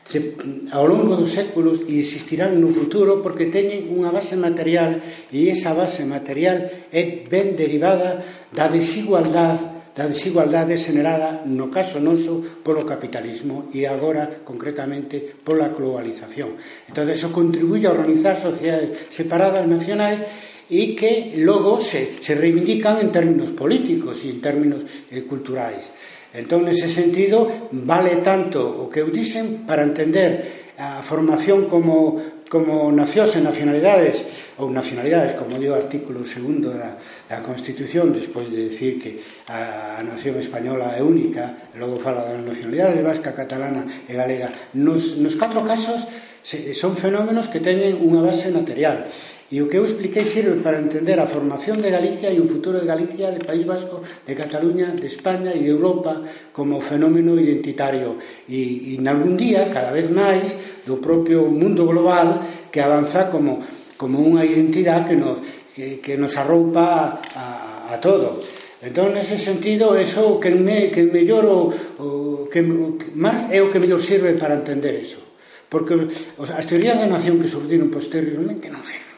se, 0.07 0.39
ao 0.71 0.87
longo 0.87 1.19
dos 1.19 1.35
séculos 1.35 1.83
e 1.91 1.99
existirán 1.99 2.55
no 2.63 2.71
futuro 2.71 3.19
porque 3.19 3.51
teñen 3.51 3.91
unha 3.91 4.15
base 4.15 4.39
material 4.39 5.03
e 5.35 5.51
esa 5.51 5.75
base 5.75 6.07
material 6.07 6.89
é 6.95 7.27
ben 7.27 7.59
derivada 7.59 8.23
da 8.55 8.71
desigualdade 8.71 9.77
da 9.97 10.05
desigualdade 10.13 10.77
generada 10.77 11.41
no 11.49 11.73
caso 11.73 11.97
noso 11.97 12.61
polo 12.61 12.85
capitalismo 12.85 13.73
e 13.73 13.89
agora 13.89 14.45
concretamente 14.45 15.41
pola 15.41 15.73
globalización. 15.73 16.61
Entón, 16.85 17.09
eso 17.09 17.33
contribuye 17.33 17.89
a 17.89 17.97
organizar 17.97 18.37
sociedades 18.37 19.09
separadas 19.09 19.65
nacionais 19.65 20.21
e 20.69 20.93
que 20.93 21.41
logo 21.41 21.81
se, 21.81 22.21
se 22.21 22.37
reivindican 22.37 23.01
en 23.01 23.09
términos 23.09 23.57
políticos 23.57 24.21
e 24.21 24.37
en 24.37 24.39
términos 24.45 24.85
eh, 25.09 25.25
culturais. 25.25 25.89
Entón, 26.37 26.69
nese 26.69 26.93
sentido, 26.93 27.49
vale 27.73 28.21
tanto 28.21 28.61
o 28.61 28.93
que 28.93 29.01
eu 29.01 29.09
dixen 29.09 29.65
para 29.65 29.81
entender 29.81 30.69
a 30.77 31.01
formación 31.01 31.65
como, 31.73 32.21
como 32.53 32.93
nacións 32.93 33.33
e 33.33 33.41
nacionalidades, 33.41 34.21
ou 34.61 34.69
nacionalidades, 34.69 35.33
como 35.33 35.57
dio 35.57 35.73
o 35.73 35.81
artículo 35.81 36.29
segundo 36.29 36.69
da, 36.77 37.01
da 37.25 37.41
Constitución, 37.41 38.13
despois 38.13 38.53
de 38.53 38.69
decir 38.69 39.01
que 39.01 39.17
a, 39.49 39.97
a 39.97 40.05
nación 40.05 40.37
española 40.37 40.93
é 40.93 41.01
única, 41.01 41.73
logo 41.81 41.97
fala 41.97 42.29
das 42.29 42.45
nacionalidades 42.45 43.01
vasca, 43.01 43.33
catalana 43.33 44.05
e 44.05 44.13
galega. 44.13 44.53
Nos, 44.77 45.17
nos 45.17 45.41
catro 45.41 45.65
casos 45.65 46.05
se, 46.45 46.77
son 46.77 47.01
fenómenos 47.01 47.49
que 47.49 47.65
teñen 47.65 47.97
unha 47.97 48.21
base 48.21 48.53
material 48.53 49.09
E 49.47 49.63
o 49.63 49.71
que 49.71 49.79
eu 49.79 49.87
expliquei 49.87 50.27
sirve 50.27 50.59
para 50.59 50.83
entender 50.83 51.23
a 51.23 51.31
formación 51.31 51.79
de 51.79 51.95
Galicia 51.95 52.35
e 52.35 52.43
o 52.43 52.51
futuro 52.51 52.83
de 52.83 52.91
Galicia, 52.91 53.31
de 53.31 53.39
País 53.39 53.63
Vasco, 53.63 54.03
de 54.03 54.35
Cataluña, 54.35 54.91
de 54.91 55.07
España 55.07 55.55
e 55.55 55.63
de 55.63 55.71
Europa 55.71 56.19
como 56.51 56.83
fenómeno 56.83 57.39
identitario. 57.39 58.19
E, 58.51 58.91
e 58.91 58.99
nalgún 58.99 59.39
día, 59.39 59.71
cada 59.71 59.95
vez 59.95 60.11
máis, 60.11 60.51
do 60.83 60.99
propio 60.99 61.47
mundo 61.47 61.87
global 61.87 62.43
que 62.75 62.83
avanza 62.83 63.31
como, 63.31 63.63
como 63.95 64.19
unha 64.19 64.43
identidade 64.43 65.15
que 65.15 65.17
nos, 65.17 65.39
que, 65.71 66.03
que 66.03 66.19
nos 66.19 66.35
arroupa 66.35 67.23
a, 67.39 67.95
a 67.95 68.03
todo. 68.03 68.43
Entón, 68.83 69.15
nese 69.15 69.39
sentido, 69.39 69.95
eso 69.95 70.43
que, 70.43 70.51
me, 70.59 70.91
que 70.91 71.07
mellor 71.07 71.47
o, 71.47 71.61
o 72.03 72.09
que, 72.51 72.67
o, 72.67 72.99
que 72.99 73.15
máis 73.15 73.47
é 73.55 73.63
o 73.63 73.71
que 73.71 73.79
mellor 73.79 74.03
sirve 74.03 74.35
para 74.35 74.59
entender 74.59 74.99
eso. 74.99 75.23
Porque 75.71 75.95
os, 75.95 76.51
as 76.51 76.67
teorías 76.67 76.99
da 76.99 77.07
nación 77.07 77.39
que 77.39 77.47
surdiron 77.47 77.95
posteriormente 77.95 78.67
non 78.75 78.83
sirven. 78.83 79.16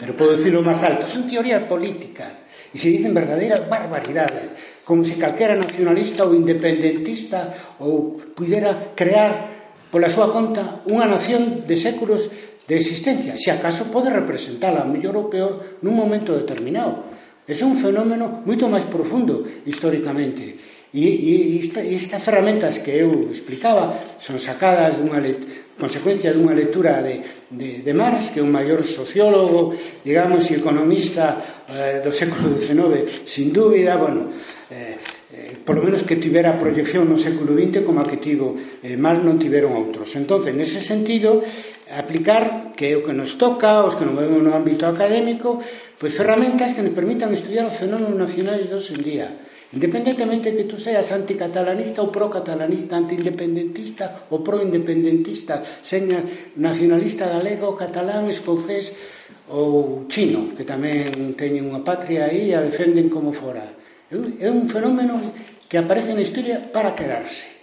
pero 0.00 0.16
puedo 0.16 0.32
decirlo 0.32 0.62
más 0.62 0.82
alto, 0.82 1.06
son 1.06 1.28
teorías 1.28 1.64
políticas. 1.68 2.32
Y 2.72 2.78
se 2.78 2.88
dicen 2.88 3.12
verdaderas 3.12 3.68
barbaridades, 3.68 4.48
como 4.84 5.04
si 5.04 5.20
calquera 5.20 5.54
nacionalista 5.54 6.24
ou 6.24 6.32
independentista 6.32 7.76
ou 7.78 8.16
pudera 8.32 8.96
crear 8.96 9.60
pola 9.92 10.08
súa 10.08 10.32
conta 10.32 10.80
unha 10.88 11.04
nación 11.04 11.68
de 11.68 11.76
séculos 11.76 12.32
de 12.64 12.74
existencia, 12.78 13.34
se 13.36 13.50
acaso 13.50 13.90
pode 13.90 14.08
representala, 14.08 14.86
mellor 14.86 15.18
ou 15.18 15.26
peor, 15.28 15.82
nun 15.84 15.98
momento 15.98 16.32
determinado. 16.32 17.19
Ese 17.50 17.66
é 17.66 17.66
un 17.66 17.74
fenómeno 17.74 18.46
moito 18.46 18.70
máis 18.70 18.86
profundo 18.86 19.42
históricamente. 19.66 20.54
E, 20.94 21.02
e 21.02 21.58
esta, 21.58 21.82
estas 21.82 22.22
ferramentas 22.22 22.78
que 22.78 22.94
eu 22.94 23.10
explicaba 23.26 24.14
son 24.22 24.38
sacadas 24.38 24.94
dunha 24.94 25.18
consecuencia 25.74 26.30
dunha 26.30 26.54
lectura 26.54 27.02
de, 27.02 27.18
de, 27.50 27.82
de 27.82 27.92
Marx, 27.96 28.30
que 28.30 28.38
é 28.38 28.46
un 28.46 28.54
maior 28.54 28.86
sociólogo, 28.86 29.74
digamos, 30.06 30.46
e 30.46 30.62
economista 30.62 31.42
eh, 31.66 31.98
do 31.98 32.14
século 32.14 32.54
XIX, 32.54 33.26
sin 33.26 33.50
dúbida, 33.50 33.98
bueno, 33.98 34.30
eh, 34.70 34.94
eh, 35.34 35.58
polo 35.66 35.82
menos 35.82 36.06
que 36.06 36.22
tivera 36.22 36.54
proyección 36.54 37.10
no 37.10 37.18
século 37.18 37.56
XX 37.58 37.82
como 37.82 37.98
a 37.98 38.06
que 38.06 38.22
tivo 38.22 38.54
eh, 38.84 38.94
Marx 38.94 39.26
non 39.26 39.42
tiveron 39.42 39.74
outros. 39.74 40.14
Entón, 40.14 40.46
nese 40.54 40.78
sentido, 40.78 41.42
aplicar 41.90 42.69
que 42.80 42.88
é 42.88 42.96
o 42.96 43.04
que 43.04 43.12
nos 43.12 43.36
toca, 43.36 43.84
os 43.84 43.92
que 43.92 44.08
nos 44.08 44.16
movemos 44.16 44.40
no 44.40 44.56
ámbito 44.56 44.88
académico, 44.88 45.60
pois 46.00 46.16
ferramentas 46.16 46.72
que 46.72 46.80
nos 46.80 46.96
permitan 46.96 47.28
estudiar 47.36 47.68
os 47.68 47.76
fenómenos 47.76 48.16
nacionais 48.16 48.72
dos 48.72 48.88
en 48.88 49.04
día. 49.04 49.28
Independentemente 49.76 50.56
que 50.56 50.64
tú 50.64 50.80
seas 50.80 51.12
anticatalanista 51.12 52.00
ou 52.00 52.08
pro-catalanista, 52.08 52.96
antiindependentista 52.96 54.32
ou 54.32 54.40
pro-independentista, 54.40 55.60
señas 55.84 56.24
nacionalista 56.56 57.28
galego, 57.28 57.76
catalán, 57.76 58.32
escocés 58.32 58.96
ou 59.52 60.08
chino, 60.08 60.56
que 60.56 60.64
tamén 60.64 61.36
teñen 61.36 61.68
unha 61.68 61.84
patria 61.84 62.32
aí 62.32 62.48
e 62.48 62.56
a 62.56 62.64
defenden 62.64 63.12
como 63.12 63.36
fora. 63.36 63.76
É 64.08 64.48
un 64.48 64.72
fenómeno 64.72 65.36
que 65.68 65.76
aparece 65.76 66.16
na 66.16 66.24
historia 66.24 66.64
para 66.72 66.96
quedarse. 66.96 67.59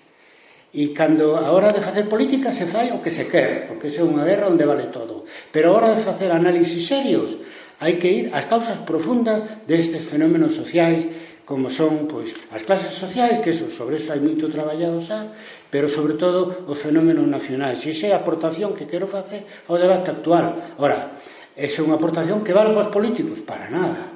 E 0.77 0.93
cando 0.93 1.33
a 1.41 1.49
hora 1.49 1.73
de 1.73 1.81
facer 1.81 2.05
política 2.05 2.53
se 2.53 2.69
fai 2.69 2.93
o 2.93 3.01
que 3.01 3.09
se 3.09 3.25
quer, 3.25 3.65
porque 3.65 3.89
esa 3.89 4.05
é 4.05 4.09
unha 4.11 4.21
guerra 4.21 4.53
onde 4.53 4.61
vale 4.61 4.93
todo. 4.93 5.25
Pero 5.49 5.73
a 5.73 5.75
hora 5.75 5.89
de 5.97 6.05
facer 6.05 6.29
análisis 6.29 6.85
serios, 6.85 7.33
hai 7.81 7.97
que 7.97 8.09
ir 8.13 8.25
ás 8.29 8.45
causas 8.45 8.77
profundas 8.85 9.65
destes 9.65 10.05
fenómenos 10.05 10.53
sociais, 10.53 11.09
como 11.49 11.73
son 11.73 12.05
pois, 12.05 12.29
as 12.53 12.61
clases 12.61 12.93
sociais, 12.93 13.41
que 13.41 13.57
eso, 13.57 13.73
sobre 13.73 13.97
eso 13.97 14.13
hai 14.13 14.21
moito 14.21 14.53
traballado 14.53 15.01
xa, 15.01 15.33
pero 15.73 15.89
sobre 15.89 16.13
todo 16.13 16.69
os 16.69 16.77
fenómenos 16.77 17.25
nacionais. 17.25 17.81
E 17.81 17.89
esa 17.89 18.05
é 18.09 18.11
a 18.13 18.21
aportación 18.21 18.77
que 18.77 18.85
quero 18.85 19.09
facer 19.09 19.49
ao 19.65 19.81
debate 19.81 20.13
actual. 20.13 20.77
Ora, 20.77 21.17
esa 21.57 21.81
é 21.81 21.85
unha 21.89 21.97
aportación 21.97 22.45
que 22.45 22.53
vale 22.53 22.77
para 22.77 22.85
os 22.85 22.93
políticos, 22.93 23.41
para 23.41 23.65
nada 23.73 24.13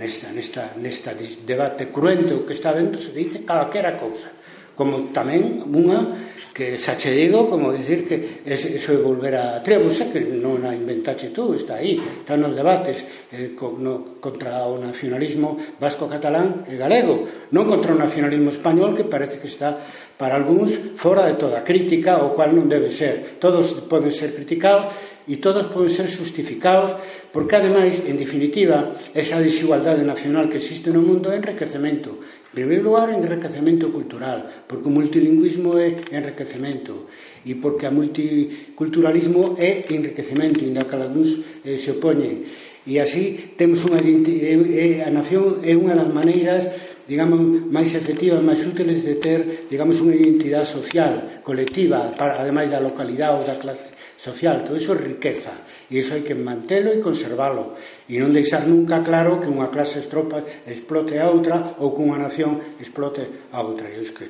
nesta, 0.00 0.32
nesta, 0.32 0.72
nesta 0.80 1.12
debate 1.44 1.92
cruento 1.92 2.48
que 2.48 2.56
está 2.56 2.72
vendo 2.72 2.96
se 2.98 3.12
dice 3.12 3.44
calquera 3.44 4.00
cousa 4.00 4.32
como 4.74 5.14
tamén 5.14 5.62
unha 5.70 6.34
que 6.54 6.78
xa 6.78 6.94
che 6.98 7.10
digo 7.10 7.50
como 7.50 7.74
dicir 7.74 8.06
que 8.06 8.42
eso 8.46 8.90
é 8.94 8.98
volver 8.98 9.34
a 9.34 9.62
Trebusa 9.62 10.10
que 10.10 10.22
non 10.22 10.62
a 10.66 10.74
inventache 10.74 11.34
tú, 11.34 11.54
está 11.54 11.78
aí 11.78 11.98
está 11.98 12.34
nos 12.38 12.54
debates 12.54 13.02
eh, 13.34 13.54
con, 13.58 13.82
no, 13.82 14.18
contra 14.22 14.66
o 14.66 14.78
nacionalismo 14.78 15.58
vasco-catalán 15.78 16.66
e 16.66 16.78
galego, 16.78 17.26
non 17.50 17.66
contra 17.66 17.94
o 17.94 17.98
nacionalismo 17.98 18.54
español 18.54 18.94
que 18.94 19.06
parece 19.06 19.38
que 19.38 19.50
está 19.50 19.78
para 20.18 20.38
algúns 20.38 20.94
fora 20.94 21.26
de 21.26 21.34
toda 21.34 21.66
crítica 21.66 22.22
o 22.22 22.34
cual 22.34 22.54
non 22.54 22.70
debe 22.70 22.90
ser. 22.90 23.38
Todos 23.42 23.74
poden 23.90 24.14
ser 24.14 24.34
criticados 24.34 24.94
e 25.26 25.40
todos 25.40 25.72
poden 25.72 25.88
ser 25.88 26.08
justificados 26.08 26.92
porque 27.32 27.56
ademais, 27.56 27.98
en 28.04 28.20
definitiva, 28.20 28.94
esa 29.16 29.40
desigualdade 29.40 30.04
nacional 30.04 30.46
que 30.46 30.60
existe 30.60 30.92
no 30.92 31.02
mundo 31.02 31.32
é 31.32 31.40
enriquecemento. 31.40 32.22
En 32.54 32.62
primeiro 32.62 32.86
lugar, 32.86 33.10
enriquecemento 33.10 33.90
cultural, 33.90 34.46
porque 34.70 34.86
o 34.86 34.94
multilingüismo 34.94 35.74
é 35.74 35.98
enriquecemento 36.14 37.10
e 37.42 37.58
porque 37.58 37.90
o 37.90 37.96
multiculturalismo 37.96 39.58
é 39.58 39.82
enriquecemento, 39.90 40.62
ainda 40.62 40.86
que 40.86 40.94
algúns 40.94 41.42
eh, 41.66 41.74
se 41.74 41.90
opoñen 41.90 42.46
E 42.84 43.00
así 43.00 43.56
temos 43.56 43.80
unha 43.88 43.96
a 43.96 45.08
nación 45.08 45.64
é 45.64 45.72
unha 45.72 45.96
das 45.96 46.12
maneiras, 46.12 46.68
digamos, 47.08 47.40
máis 47.72 47.96
efectivas, 47.96 48.44
máis 48.44 48.60
útiles 48.60 49.00
de 49.08 49.16
ter, 49.16 49.64
digamos, 49.72 50.04
unha 50.04 50.12
identidade 50.12 50.68
social, 50.68 51.40
colectiva, 51.40 52.12
para, 52.12 52.36
ademais 52.36 52.68
da 52.68 52.84
localidade 52.84 53.40
ou 53.40 53.44
da 53.48 53.56
clase 53.56 53.88
social. 54.20 54.68
Todo 54.68 54.76
iso 54.76 54.92
é 54.92 55.00
riqueza 55.00 55.64
e 55.88 55.96
iso 56.04 56.12
hai 56.12 56.20
que 56.20 56.36
mantelo 56.36 56.92
e 56.92 57.00
conservalo 57.00 57.72
e 58.04 58.20
non 58.20 58.36
deixar 58.36 58.68
nunca 58.68 59.00
claro 59.00 59.40
que 59.40 59.48
unha 59.48 59.72
clase 59.72 60.04
estropa 60.04 60.44
explote 60.68 61.16
a 61.16 61.32
outra 61.32 61.80
ou 61.80 61.96
que 61.96 62.04
unha 62.04 62.20
nación 62.20 62.76
explote 62.84 63.48
a 63.48 63.64
outra. 63.64 63.88
E, 63.88 63.96
es 63.96 64.12
que, 64.12 64.28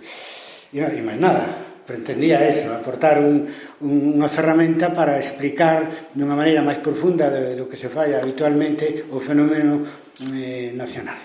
e, 0.71 0.79
e 0.79 1.03
máis 1.03 1.19
nada, 1.19 1.74
pretendía 1.87 2.49
eso, 2.49 2.73
aportar 2.73 3.21
un, 3.21 3.45
un, 3.85 4.17
unha 4.17 4.29
ferramenta 4.33 4.91
para 4.97 5.21
explicar 5.21 6.11
de 6.17 6.23
unha 6.25 6.37
maneira 6.37 6.64
máis 6.64 6.81
profunda 6.81 7.29
de, 7.29 7.53
do 7.55 7.69
que 7.69 7.76
se 7.76 7.93
falla 7.93 8.25
habitualmente 8.25 9.05
o 9.12 9.21
fenómeno 9.21 9.85
eh, 10.33 10.73
nacional. 10.73 11.21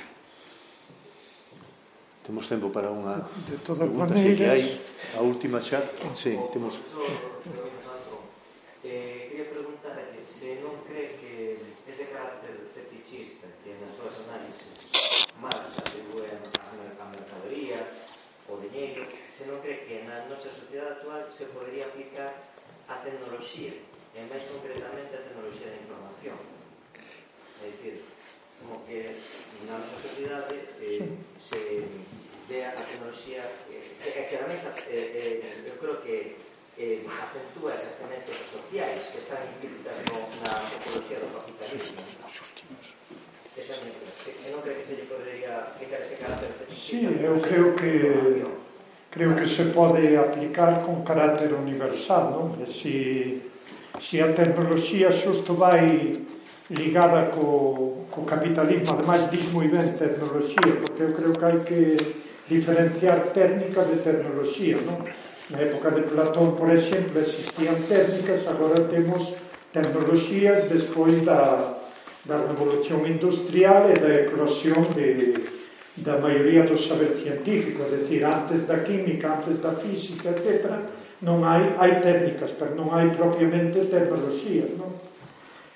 Temos 2.27 2.45
tempo 2.45 2.69
para 2.69 2.91
unha 2.91 3.25
de 3.47 3.57
todas 3.63 3.87
pregunta, 3.87 4.13
maneiras... 4.13 4.37
que 4.37 4.45
hai 4.45 4.63
a 5.17 5.21
última 5.23 5.63
xa. 5.63 5.81
Sí, 6.13 6.35
temos... 6.53 6.75
Eh, 8.83 9.27
quería 9.31 9.47
preguntarle 9.51 10.23
se 10.27 10.59
non 10.63 10.75
cree 10.87 11.19
que 11.19 11.59
ese 11.87 12.07
carácter 12.11 12.69
fetichista 12.71 13.47
que 13.59 13.75
nas 13.75 13.91
súas 13.97 14.15
análises 14.23 14.71
Marx 15.39 15.75
atribúe 15.83 16.27
a 16.31 17.05
mercadoría 17.11 17.79
o 18.49 18.57
dinheiro, 18.57 19.05
se 19.29 19.45
non 19.45 19.61
cree 19.61 19.85
que 19.85 20.01
na 20.09 20.25
nosa 20.25 20.49
sociedade 20.49 20.97
actual 20.97 21.29
se 21.29 21.45
podería 21.53 21.85
aplicar 21.85 22.33
a 22.89 22.97
tecnoloxía, 23.05 23.77
e 24.17 24.19
máis 24.25 24.43
concretamente 24.49 25.13
a 25.13 25.21
tecnoloxía 25.21 25.69
da 25.69 25.77
información. 25.85 26.37
É 27.61 27.69
dicir, 27.69 28.01
como 28.57 28.81
que 28.89 29.13
na 29.69 29.77
nosa 29.77 29.97
sociedade 30.01 30.57
eh, 30.81 31.05
se 31.37 31.85
ve 32.49 32.65
a 32.65 32.73
tecnoloxía 32.73 33.45
eh, 33.69 33.85
que, 34.01 34.09
que 34.09 34.35
ademais 34.35 34.65
eh, 34.89 35.45
eh, 35.45 35.69
eu 35.69 35.77
creo 35.77 36.01
que 36.01 36.41
eh, 36.79 37.05
acentúa 37.05 37.75
esas 37.77 38.01
tendencias 38.01 38.39
sociais 38.49 39.05
que 39.13 39.19
están 39.21 39.45
implícitas 39.45 39.93
no, 40.09 40.25
na 40.41 40.51
apoloxía 40.57 41.19
do 41.21 41.29
capitalismo 41.37 42.01
esa 43.59 43.75
se, 43.75 44.31
se 44.39 44.47
non 44.51 44.63
creo 44.63 44.79
que 44.79 44.85
se 44.87 44.95
lle 44.95 45.05
podería 45.05 45.75
aplicar 45.75 45.99
ese 45.99 46.15
carácter 46.15 46.49
Sí, 46.71 47.03
eu 47.05 47.37
creo 47.43 47.75
que 47.75 48.47
creo 49.11 49.35
que 49.35 49.47
se 49.47 49.65
pode 49.75 50.17
aplicar 50.17 50.81
con 50.85 51.03
carácter 51.03 51.53
universal, 51.53 52.31
non? 52.31 52.47
E 52.61 52.65
si, 52.69 53.41
si 53.99 54.21
a 54.21 54.31
tecnoloxía 54.33 55.11
xusto 55.11 55.53
vai 55.53 56.23
ligada 56.69 57.33
co, 57.33 58.05
co 58.11 58.21
capitalismo, 58.25 58.93
ademais 58.93 59.25
dis 59.33 59.49
moi 59.51 59.67
ben 59.67 59.97
tecnoloxía, 59.97 60.73
porque 60.85 61.01
eu 61.03 61.11
creo 61.17 61.33
que 61.33 61.45
hai 61.45 61.59
que 61.65 61.81
diferenciar 62.47 63.33
técnica 63.33 63.81
de 63.85 63.97
tecnoloxía, 64.01 64.77
non? 64.85 65.01
Na 65.49 65.65
época 65.65 65.89
de 65.89 66.05
Platón, 66.05 66.53
por 66.53 66.69
exemplo, 66.69 67.17
existían 67.17 67.81
técnicas, 67.89 68.45
agora 68.45 68.85
temos 68.85 69.33
tecnoloxías 69.73 70.69
despois 70.69 71.25
da, 71.25 71.78
da 72.29 72.37
revolución 72.45 73.09
industrial 73.09 73.89
e 73.89 73.97
da 73.97 74.29
eclosión 74.29 74.85
de, 74.93 75.33
da 75.97 76.21
maioría 76.21 76.63
do 76.63 76.77
saber 76.77 77.17
científico, 77.17 77.83
é 77.83 77.97
dicir, 77.97 78.21
antes 78.23 78.69
da 78.69 78.85
química, 78.85 79.33
antes 79.41 79.57
da 79.59 79.73
física, 79.73 80.29
etc., 80.29 80.69
non 81.25 81.43
hai, 81.43 81.75
hai 81.81 81.99
técnicas, 81.99 82.53
pero 82.55 82.77
non 82.77 82.93
hai 82.93 83.09
propiamente 83.11 83.89
tecnología, 83.91 84.69
non? 84.77 84.95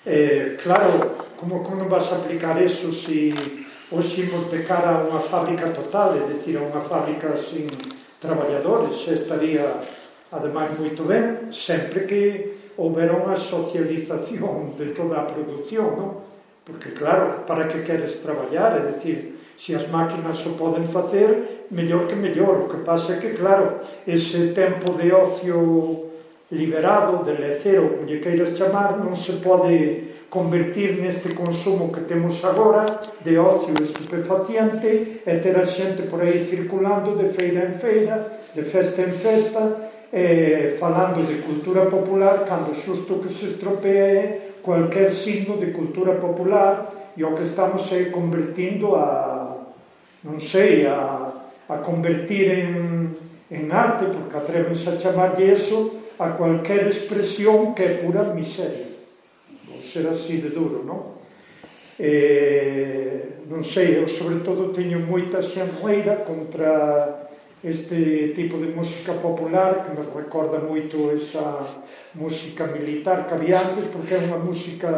Eh, 0.06 0.56
claro, 0.62 1.28
como, 1.36 1.64
como 1.64 1.90
vas 1.90 2.12
a 2.12 2.22
aplicar 2.22 2.62
eso 2.62 2.94
se 2.94 3.34
si 3.34 3.66
hoxe 3.92 4.22
imos 4.22 4.52
de 4.52 4.64
cara 4.64 5.00
a 5.00 5.04
unha 5.04 5.20
fábrica 5.20 5.74
total, 5.76 6.16
é 6.16 6.24
dicir, 6.32 6.56
a 6.56 6.64
unha 6.64 6.80
fábrica 6.80 7.36
sin 7.36 7.68
traballadores, 8.24 9.04
xa 9.04 9.18
estaría 9.20 9.68
ademais 10.32 10.72
moito 10.80 11.04
ben, 11.04 11.52
sempre 11.52 12.08
que 12.08 12.22
houbera 12.80 13.14
unha 13.14 13.36
socialización 13.36 14.74
de 14.80 14.96
toda 14.96 15.22
a 15.22 15.28
produción, 15.28 15.94
non? 15.94 16.12
Porque, 16.66 16.92
claro, 16.92 17.44
para 17.46 17.68
que 17.68 17.84
queres 17.84 18.22
traballar? 18.22 18.78
É 18.78 18.92
dicir, 18.94 19.36
se 19.58 19.76
as 19.76 19.88
máquinas 19.90 20.46
o 20.46 20.56
poden 20.56 20.86
facer, 20.88 21.68
mellor 21.72 22.08
que 22.08 22.16
mellor. 22.16 22.64
O 22.64 22.68
que 22.68 22.78
pasa 22.84 23.14
é 23.14 23.20
que, 23.20 23.36
claro, 23.36 23.80
ese 24.08 24.54
tempo 24.56 24.94
de 24.94 25.12
ocio 25.12 26.14
liberado, 26.52 27.24
de 27.26 27.34
lecer, 27.34 27.80
ou 27.80 27.90
como 27.90 28.08
lle 28.08 28.24
queiras 28.24 28.56
chamar, 28.56 28.96
non 28.96 29.16
se 29.16 29.34
pode 29.44 30.14
convertir 30.30 30.98
neste 30.98 31.36
consumo 31.36 31.92
que 31.92 32.08
temos 32.08 32.40
agora 32.46 33.00
de 33.22 33.38
ocio 33.38 33.76
estupefaciente 33.78 35.22
e 35.26 35.34
ter 35.44 35.56
a 35.60 35.66
xente 35.66 36.04
por 36.10 36.22
aí 36.22 36.48
circulando 36.48 37.14
de 37.20 37.30
feira 37.30 37.68
en 37.70 37.76
feira, 37.78 38.32
de 38.56 38.64
festa 38.64 39.04
en 39.04 39.14
festa, 39.14 39.62
eh, 40.14 40.76
falando 40.80 41.26
de 41.28 41.42
cultura 41.42 41.86
popular 41.86 42.46
cando 42.46 42.74
xusto 42.74 43.20
que 43.20 43.34
se 43.34 43.46
estropea 43.54 44.06
é 44.06 44.53
cualquier 44.64 45.14
signo 45.14 45.58
de 45.58 45.76
cultura 45.76 46.16
popular 46.18 47.12
e 47.16 47.22
o 47.24 47.36
que 47.36 47.44
estamos 47.44 47.92
é 47.92 48.10
convertindo 48.10 48.96
a, 48.96 49.60
non 50.24 50.40
sei, 50.40 50.88
a, 50.88 51.30
a 51.68 51.76
convertir 51.84 52.50
en, 52.50 53.12
en 53.52 53.64
arte, 53.70 54.08
porque 54.08 54.40
atrevense 54.40 54.88
a 54.90 54.98
chamarlle 54.98 55.52
eso, 55.52 55.92
a 56.18 56.34
cualquier 56.40 56.88
expresión 56.88 57.76
que 57.76 57.84
é 57.84 57.92
pura 58.02 58.24
miseria. 58.32 58.94
non 59.68 59.84
ser 59.84 60.08
así 60.08 60.40
de 60.40 60.50
duro, 60.50 60.82
non? 60.82 61.20
Eh, 62.00 63.46
non 63.52 63.62
sei, 63.68 64.00
eu 64.00 64.08
sobre 64.08 64.42
todo 64.42 64.74
teño 64.74 65.04
moita 65.04 65.44
xerreira 65.44 66.24
contra 66.26 67.30
este 67.64 68.34
tipo 68.36 68.58
de 68.58 68.68
música 68.76 69.14
popular 69.14 69.86
que 69.86 69.96
me 69.96 70.04
recorda 70.04 70.60
moito 70.60 71.16
esa 71.16 71.80
música 72.14 72.68
militar 72.68 73.28
que 73.28 73.36
había 73.36 73.64
antes 73.64 73.88
porque 73.88 74.16
é 74.16 74.20
unha 74.20 74.36
música 74.44 74.92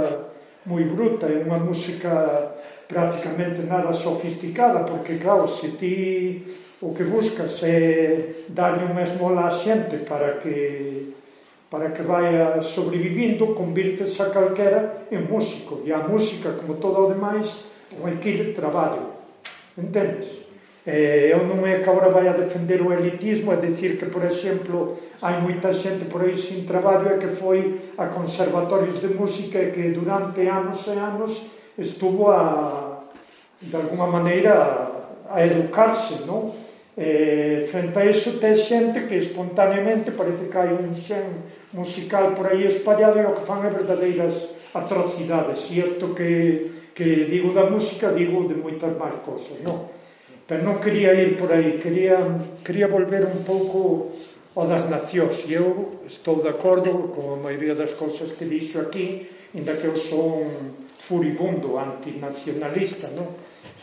moi 0.66 0.82
bruta, 0.82 1.30
é 1.30 1.46
unha 1.46 1.62
música 1.62 2.58
prácticamente 2.90 3.62
nada 3.62 3.94
sofisticada 3.94 4.82
porque 4.82 5.22
claro, 5.22 5.46
se 5.46 5.78
ti 5.78 6.42
o 6.82 6.90
que 6.90 7.06
buscas 7.06 7.62
é 7.62 8.50
darlle 8.50 8.90
unha 8.90 9.06
esmola 9.06 9.46
á 9.46 9.54
xente 9.54 10.02
para 10.02 10.42
que 10.42 11.14
para 11.70 11.94
que 11.94 12.02
vaya 12.02 12.66
sobrevivindo 12.66 13.54
convirtes 13.54 14.18
a 14.18 14.34
calquera 14.34 15.06
en 15.14 15.30
músico 15.30 15.86
e 15.86 15.94
a 15.94 16.02
música, 16.02 16.58
como 16.58 16.82
todo 16.82 17.06
o 17.06 17.12
demais, 17.14 17.62
require 18.02 18.58
traballo 18.58 19.14
entendes? 19.78 20.46
Eh, 20.86 21.34
eu 21.34 21.42
non 21.50 21.66
é 21.66 21.82
que 21.82 21.90
agora 21.90 22.14
vai 22.14 22.30
a 22.30 22.38
defender 22.38 22.78
o 22.86 22.94
elitismo, 22.94 23.50
é 23.50 23.58
dicir 23.58 23.98
que, 23.98 24.06
por 24.06 24.22
exemplo, 24.22 24.94
hai 25.18 25.42
moita 25.42 25.74
xente 25.74 26.06
por 26.06 26.22
aí 26.22 26.38
sin 26.38 26.62
traballo 26.62 27.10
e 27.10 27.18
que 27.18 27.26
foi 27.26 27.90
a 27.98 28.14
conservatorios 28.14 29.02
de 29.02 29.10
música 29.10 29.58
e 29.58 29.74
que 29.74 29.90
durante 29.90 30.46
anos 30.46 30.86
e 30.86 30.94
anos 30.94 31.34
estuvo 31.74 32.30
a, 32.30 33.02
de 33.58 33.74
alguma 33.74 34.06
maneira, 34.06 34.54
a, 35.26 35.42
a 35.42 35.42
educarse, 35.42 36.22
non? 36.30 36.54
Eh, 36.94 37.66
frente 37.66 37.98
a 37.98 38.06
iso 38.06 38.38
te 38.38 38.54
xente 38.54 39.10
que 39.10 39.18
espontaneamente 39.18 40.14
parece 40.14 40.46
que 40.54 40.58
hai 40.62 40.70
un 40.70 40.94
xen 40.94 41.50
musical 41.74 42.38
por 42.38 42.46
aí 42.46 42.62
espallado 42.62 43.18
e 43.18 43.26
o 43.26 43.34
que 43.34 43.42
fan 43.42 43.66
é 43.66 43.74
verdadeiras 43.74 44.54
atrocidades 44.72 45.66
e 45.74 45.82
isto 45.82 46.14
que, 46.14 46.94
que 46.94 47.26
digo 47.28 47.52
da 47.52 47.68
música 47.68 48.14
digo 48.14 48.46
de 48.48 48.56
moitas 48.56 48.94
máis 48.96 49.18
cosas 49.26 49.60
non? 49.66 49.92
Pero 50.46 50.62
non 50.62 50.78
quería 50.78 51.10
ir 51.18 51.42
por 51.42 51.50
aí, 51.50 51.82
quería, 51.82 52.22
quería 52.62 52.86
volver 52.86 53.26
un 53.26 53.42
pouco 53.42 54.14
ao 54.54 54.70
das 54.70 54.86
nacións. 54.86 55.42
E 55.50 55.58
eu 55.58 55.98
estou 56.06 56.46
de 56.46 56.54
acordo 56.54 57.10
con 57.18 57.34
a 57.34 57.42
maioría 57.42 57.74
das 57.74 57.98
cousas 57.98 58.30
que 58.38 58.46
dixo 58.46 58.78
aquí, 58.78 59.26
inda 59.58 59.74
que 59.74 59.90
eu 59.90 59.98
son 59.98 60.46
furibundo 61.02 61.82
antinacionalista, 61.82 63.10
non? 63.18 63.34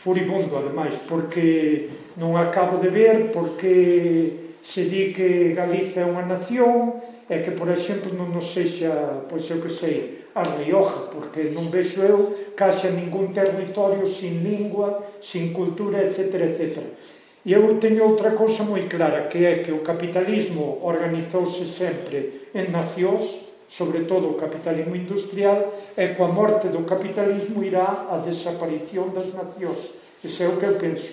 furibundo, 0.02 0.58
ademais, 0.58 0.98
porque 1.06 1.88
non 2.18 2.34
acabo 2.34 2.82
de 2.82 2.90
ver, 2.90 3.30
porque 3.30 4.58
se 4.62 4.90
di 4.90 5.14
que 5.14 5.54
Galicia 5.54 6.02
é 6.02 6.10
unha 6.10 6.26
nación, 6.26 6.98
e 7.30 7.38
que, 7.40 7.54
por 7.54 7.70
exemplo, 7.70 8.10
non 8.10 8.34
nos 8.34 8.50
sexa, 8.50 9.24
pois 9.30 9.46
eu 9.46 9.62
que 9.62 9.70
sei, 9.70 10.26
a 10.34 10.42
Rioja, 10.42 11.06
porque 11.14 11.54
non 11.54 11.70
vexo 11.70 12.02
eu 12.02 12.52
case 12.58 12.90
ningún 12.90 13.30
territorio 13.30 14.10
sin 14.10 14.42
lingua, 14.42 15.06
sin 15.22 15.54
cultura, 15.54 16.02
etc. 16.02 16.34
etc. 16.50 16.82
E 17.46 17.54
eu 17.54 17.78
teño 17.78 18.02
outra 18.06 18.34
cousa 18.34 18.66
moi 18.66 18.90
clara, 18.90 19.30
que 19.30 19.46
é 19.46 19.62
que 19.62 19.70
o 19.70 19.86
capitalismo 19.86 20.82
organizouse 20.82 21.62
sempre 21.70 22.50
en 22.54 22.74
nacións, 22.74 23.22
sobre 23.72 24.04
todo 24.04 24.28
o 24.28 24.34
capitalismo 24.36 24.94
industrial, 24.96 25.72
e 25.96 26.08
coa 26.12 26.28
morte 26.28 26.68
do 26.68 26.84
capitalismo 26.84 27.64
irá 27.64 28.06
a 28.12 28.20
desaparición 28.20 29.16
das 29.16 29.32
nacións. 29.32 29.80
Ese 30.20 30.44
é 30.44 30.48
o 30.48 30.60
que 30.60 30.66
eu 30.68 30.76
penso. 30.76 31.08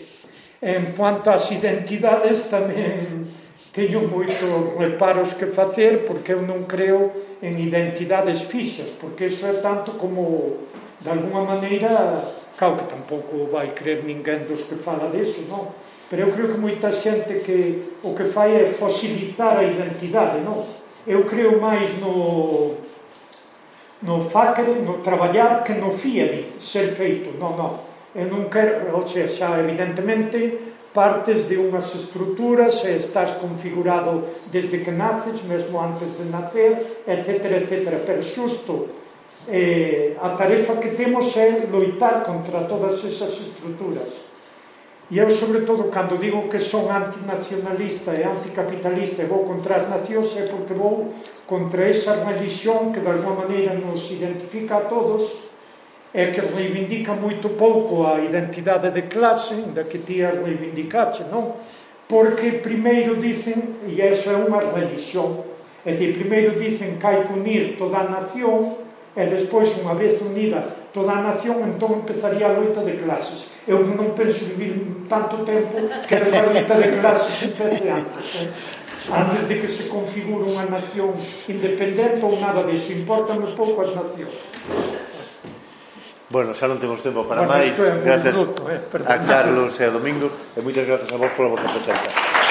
En 0.62 0.92
cuanto 0.92 1.32
ás 1.32 1.48
identidades, 1.48 2.52
tamén 2.52 3.32
teño 3.72 4.04
moitos 4.12 4.76
reparos 4.76 5.32
que 5.40 5.48
facer, 5.56 6.04
porque 6.04 6.36
eu 6.36 6.44
non 6.44 6.68
creo 6.68 7.16
en 7.40 7.56
identidades 7.64 8.44
fixas, 8.44 8.92
porque 9.00 9.32
iso 9.32 9.48
é 9.48 9.64
tanto 9.64 9.96
como, 9.96 10.68
de 11.00 11.10
alguma 11.10 11.48
maneira, 11.48 12.28
claro 12.60 12.76
que 12.76 12.92
tampouco 12.92 13.48
vai 13.48 13.72
creer 13.72 14.04
ninguén 14.04 14.44
dos 14.52 14.68
que 14.68 14.76
fala 14.76 15.08
deso, 15.08 15.40
non? 15.48 15.72
Pero 16.12 16.28
eu 16.28 16.34
creo 16.36 16.52
que 16.52 16.60
moita 16.60 16.92
xente 16.92 17.40
que 17.40 17.96
o 18.04 18.12
que 18.12 18.28
fai 18.28 18.60
é 18.60 18.68
fosilizar 18.68 19.56
a 19.56 19.64
identidade, 19.64 20.44
non? 20.44 20.79
Eu 21.08 21.24
creo 21.24 21.60
máis 21.60 21.98
no 22.00 22.76
no 24.02 24.22
facer, 24.22 24.64
no 24.80 25.00
traballar 25.04 25.64
que 25.64 25.74
no 25.74 25.92
fíade 25.92 26.46
ser 26.60 26.96
feito, 26.96 27.38
non, 27.38 27.56
non. 27.56 27.72
Eu 28.16 28.28
non 28.32 28.48
quero, 28.48 28.96
ou 28.96 29.08
sea, 29.08 29.28
xa 29.28 29.60
evidentemente 29.60 30.72
partes 30.94 31.48
de 31.48 31.60
unhas 31.60 31.92
estruturas 31.94 32.84
e 32.84 32.96
estás 32.96 33.36
configurado 33.44 34.24
desde 34.52 34.80
que 34.80 34.92
naces, 34.92 35.44
mesmo 35.44 35.80
antes 35.80 36.16
de 36.16 36.26
nacer, 36.32 37.04
etc, 37.06 37.64
etc. 37.64 38.00
Pero 38.08 38.24
xusto 38.24 38.88
eh, 39.48 40.16
a 40.20 40.36
tarefa 40.40 40.80
que 40.80 40.96
temos 40.96 41.36
é 41.36 41.68
loitar 41.68 42.24
contra 42.24 42.64
todas 42.66 43.04
esas 43.04 43.36
estruturas 43.36 44.29
E 45.12 45.18
eu, 45.18 45.32
sobre 45.32 45.62
todo, 45.62 45.90
cando 45.90 46.18
digo 46.18 46.48
que 46.50 46.60
son 46.60 46.86
antinacionalista 46.92 48.14
e 48.14 48.22
anticapitalista 48.22 49.24
e 49.24 49.26
vou 49.26 49.42
contra 49.42 49.82
as 49.82 49.90
nacións, 49.90 50.38
é 50.38 50.46
porque 50.46 50.78
vou 50.78 51.10
contra 51.50 51.90
esa 51.90 52.14
religión 52.14 52.94
que, 52.94 53.02
de 53.02 53.10
alguma 53.10 53.42
maneira, 53.42 53.74
nos 53.74 54.06
identifica 54.12 54.78
a 54.78 54.86
todos 54.86 55.50
e 56.14 56.28
que 56.30 56.42
reivindica 56.42 57.18
moito 57.18 57.50
pouco 57.58 58.06
a 58.06 58.22
identidade 58.22 58.92
de 58.92 59.10
clase, 59.10 59.56
da 59.74 59.84
que 59.84 59.98
ti 59.98 60.22
as 60.22 60.38
reivindicaste, 60.38 61.26
non? 61.34 61.58
Porque 62.06 62.62
primeiro 62.62 63.18
dicen, 63.18 63.82
e 63.90 64.02
esa 64.02 64.34
é 64.34 64.38
unha 64.38 64.62
religión, 64.62 65.42
é 65.86 65.94
dicir, 65.94 66.22
primeiro 66.22 66.54
dicen 66.54 67.02
que 67.02 67.06
hai 67.10 67.26
que 67.26 67.34
unir 67.34 67.82
toda 67.82 68.06
a 68.06 68.10
nación 68.10 68.89
e 69.20 69.28
despois, 69.28 69.68
unha 69.76 70.00
vez 70.00 70.16
unida 70.24 70.64
toda 70.96 71.12
a 71.12 71.20
nación, 71.20 71.60
entón 71.68 72.08
empezaría 72.08 72.48
a 72.48 72.56
loita 72.56 72.80
de 72.88 72.96
clases. 73.04 73.52
Eu 73.68 73.84
non 73.84 74.16
penso 74.16 74.48
vivir 74.48 74.80
tanto 75.12 75.44
tempo 75.44 75.76
que 76.08 76.16
a 76.16 76.48
loita 76.48 76.76
de 76.80 76.88
clases 77.04 77.36
empece 77.44 77.92
antes. 77.92 78.26
Eh? 78.40 78.48
Antes 79.12 79.44
de 79.52 79.60
que 79.60 79.68
se 79.68 79.92
configure 79.92 80.48
unha 80.48 80.64
nación 80.72 81.20
independente 81.52 82.24
ou 82.24 82.40
nada 82.40 82.64
disso. 82.64 82.96
Importan 82.96 83.44
un 83.44 83.52
pouco 83.60 83.84
as 83.84 83.92
nacións. 83.92 84.40
Bueno, 86.32 86.56
xa 86.56 86.72
non 86.72 86.80
temos 86.80 87.04
tempo 87.04 87.28
para 87.28 87.44
bueno, 87.44 87.60
máis. 87.60 87.76
Gracias 87.76 88.40
minuto, 88.40 88.72
eh, 88.72 88.80
a 89.04 89.18
Carlos 89.28 89.76
e 89.76 89.84
a 89.84 89.92
Domingo. 89.92 90.32
E 90.56 90.64
moitas 90.64 90.88
gracias 90.88 91.12
a 91.12 91.20
vos 91.20 91.34
pola 91.36 91.60
vosa 91.60 91.68
presenza. 91.68 92.49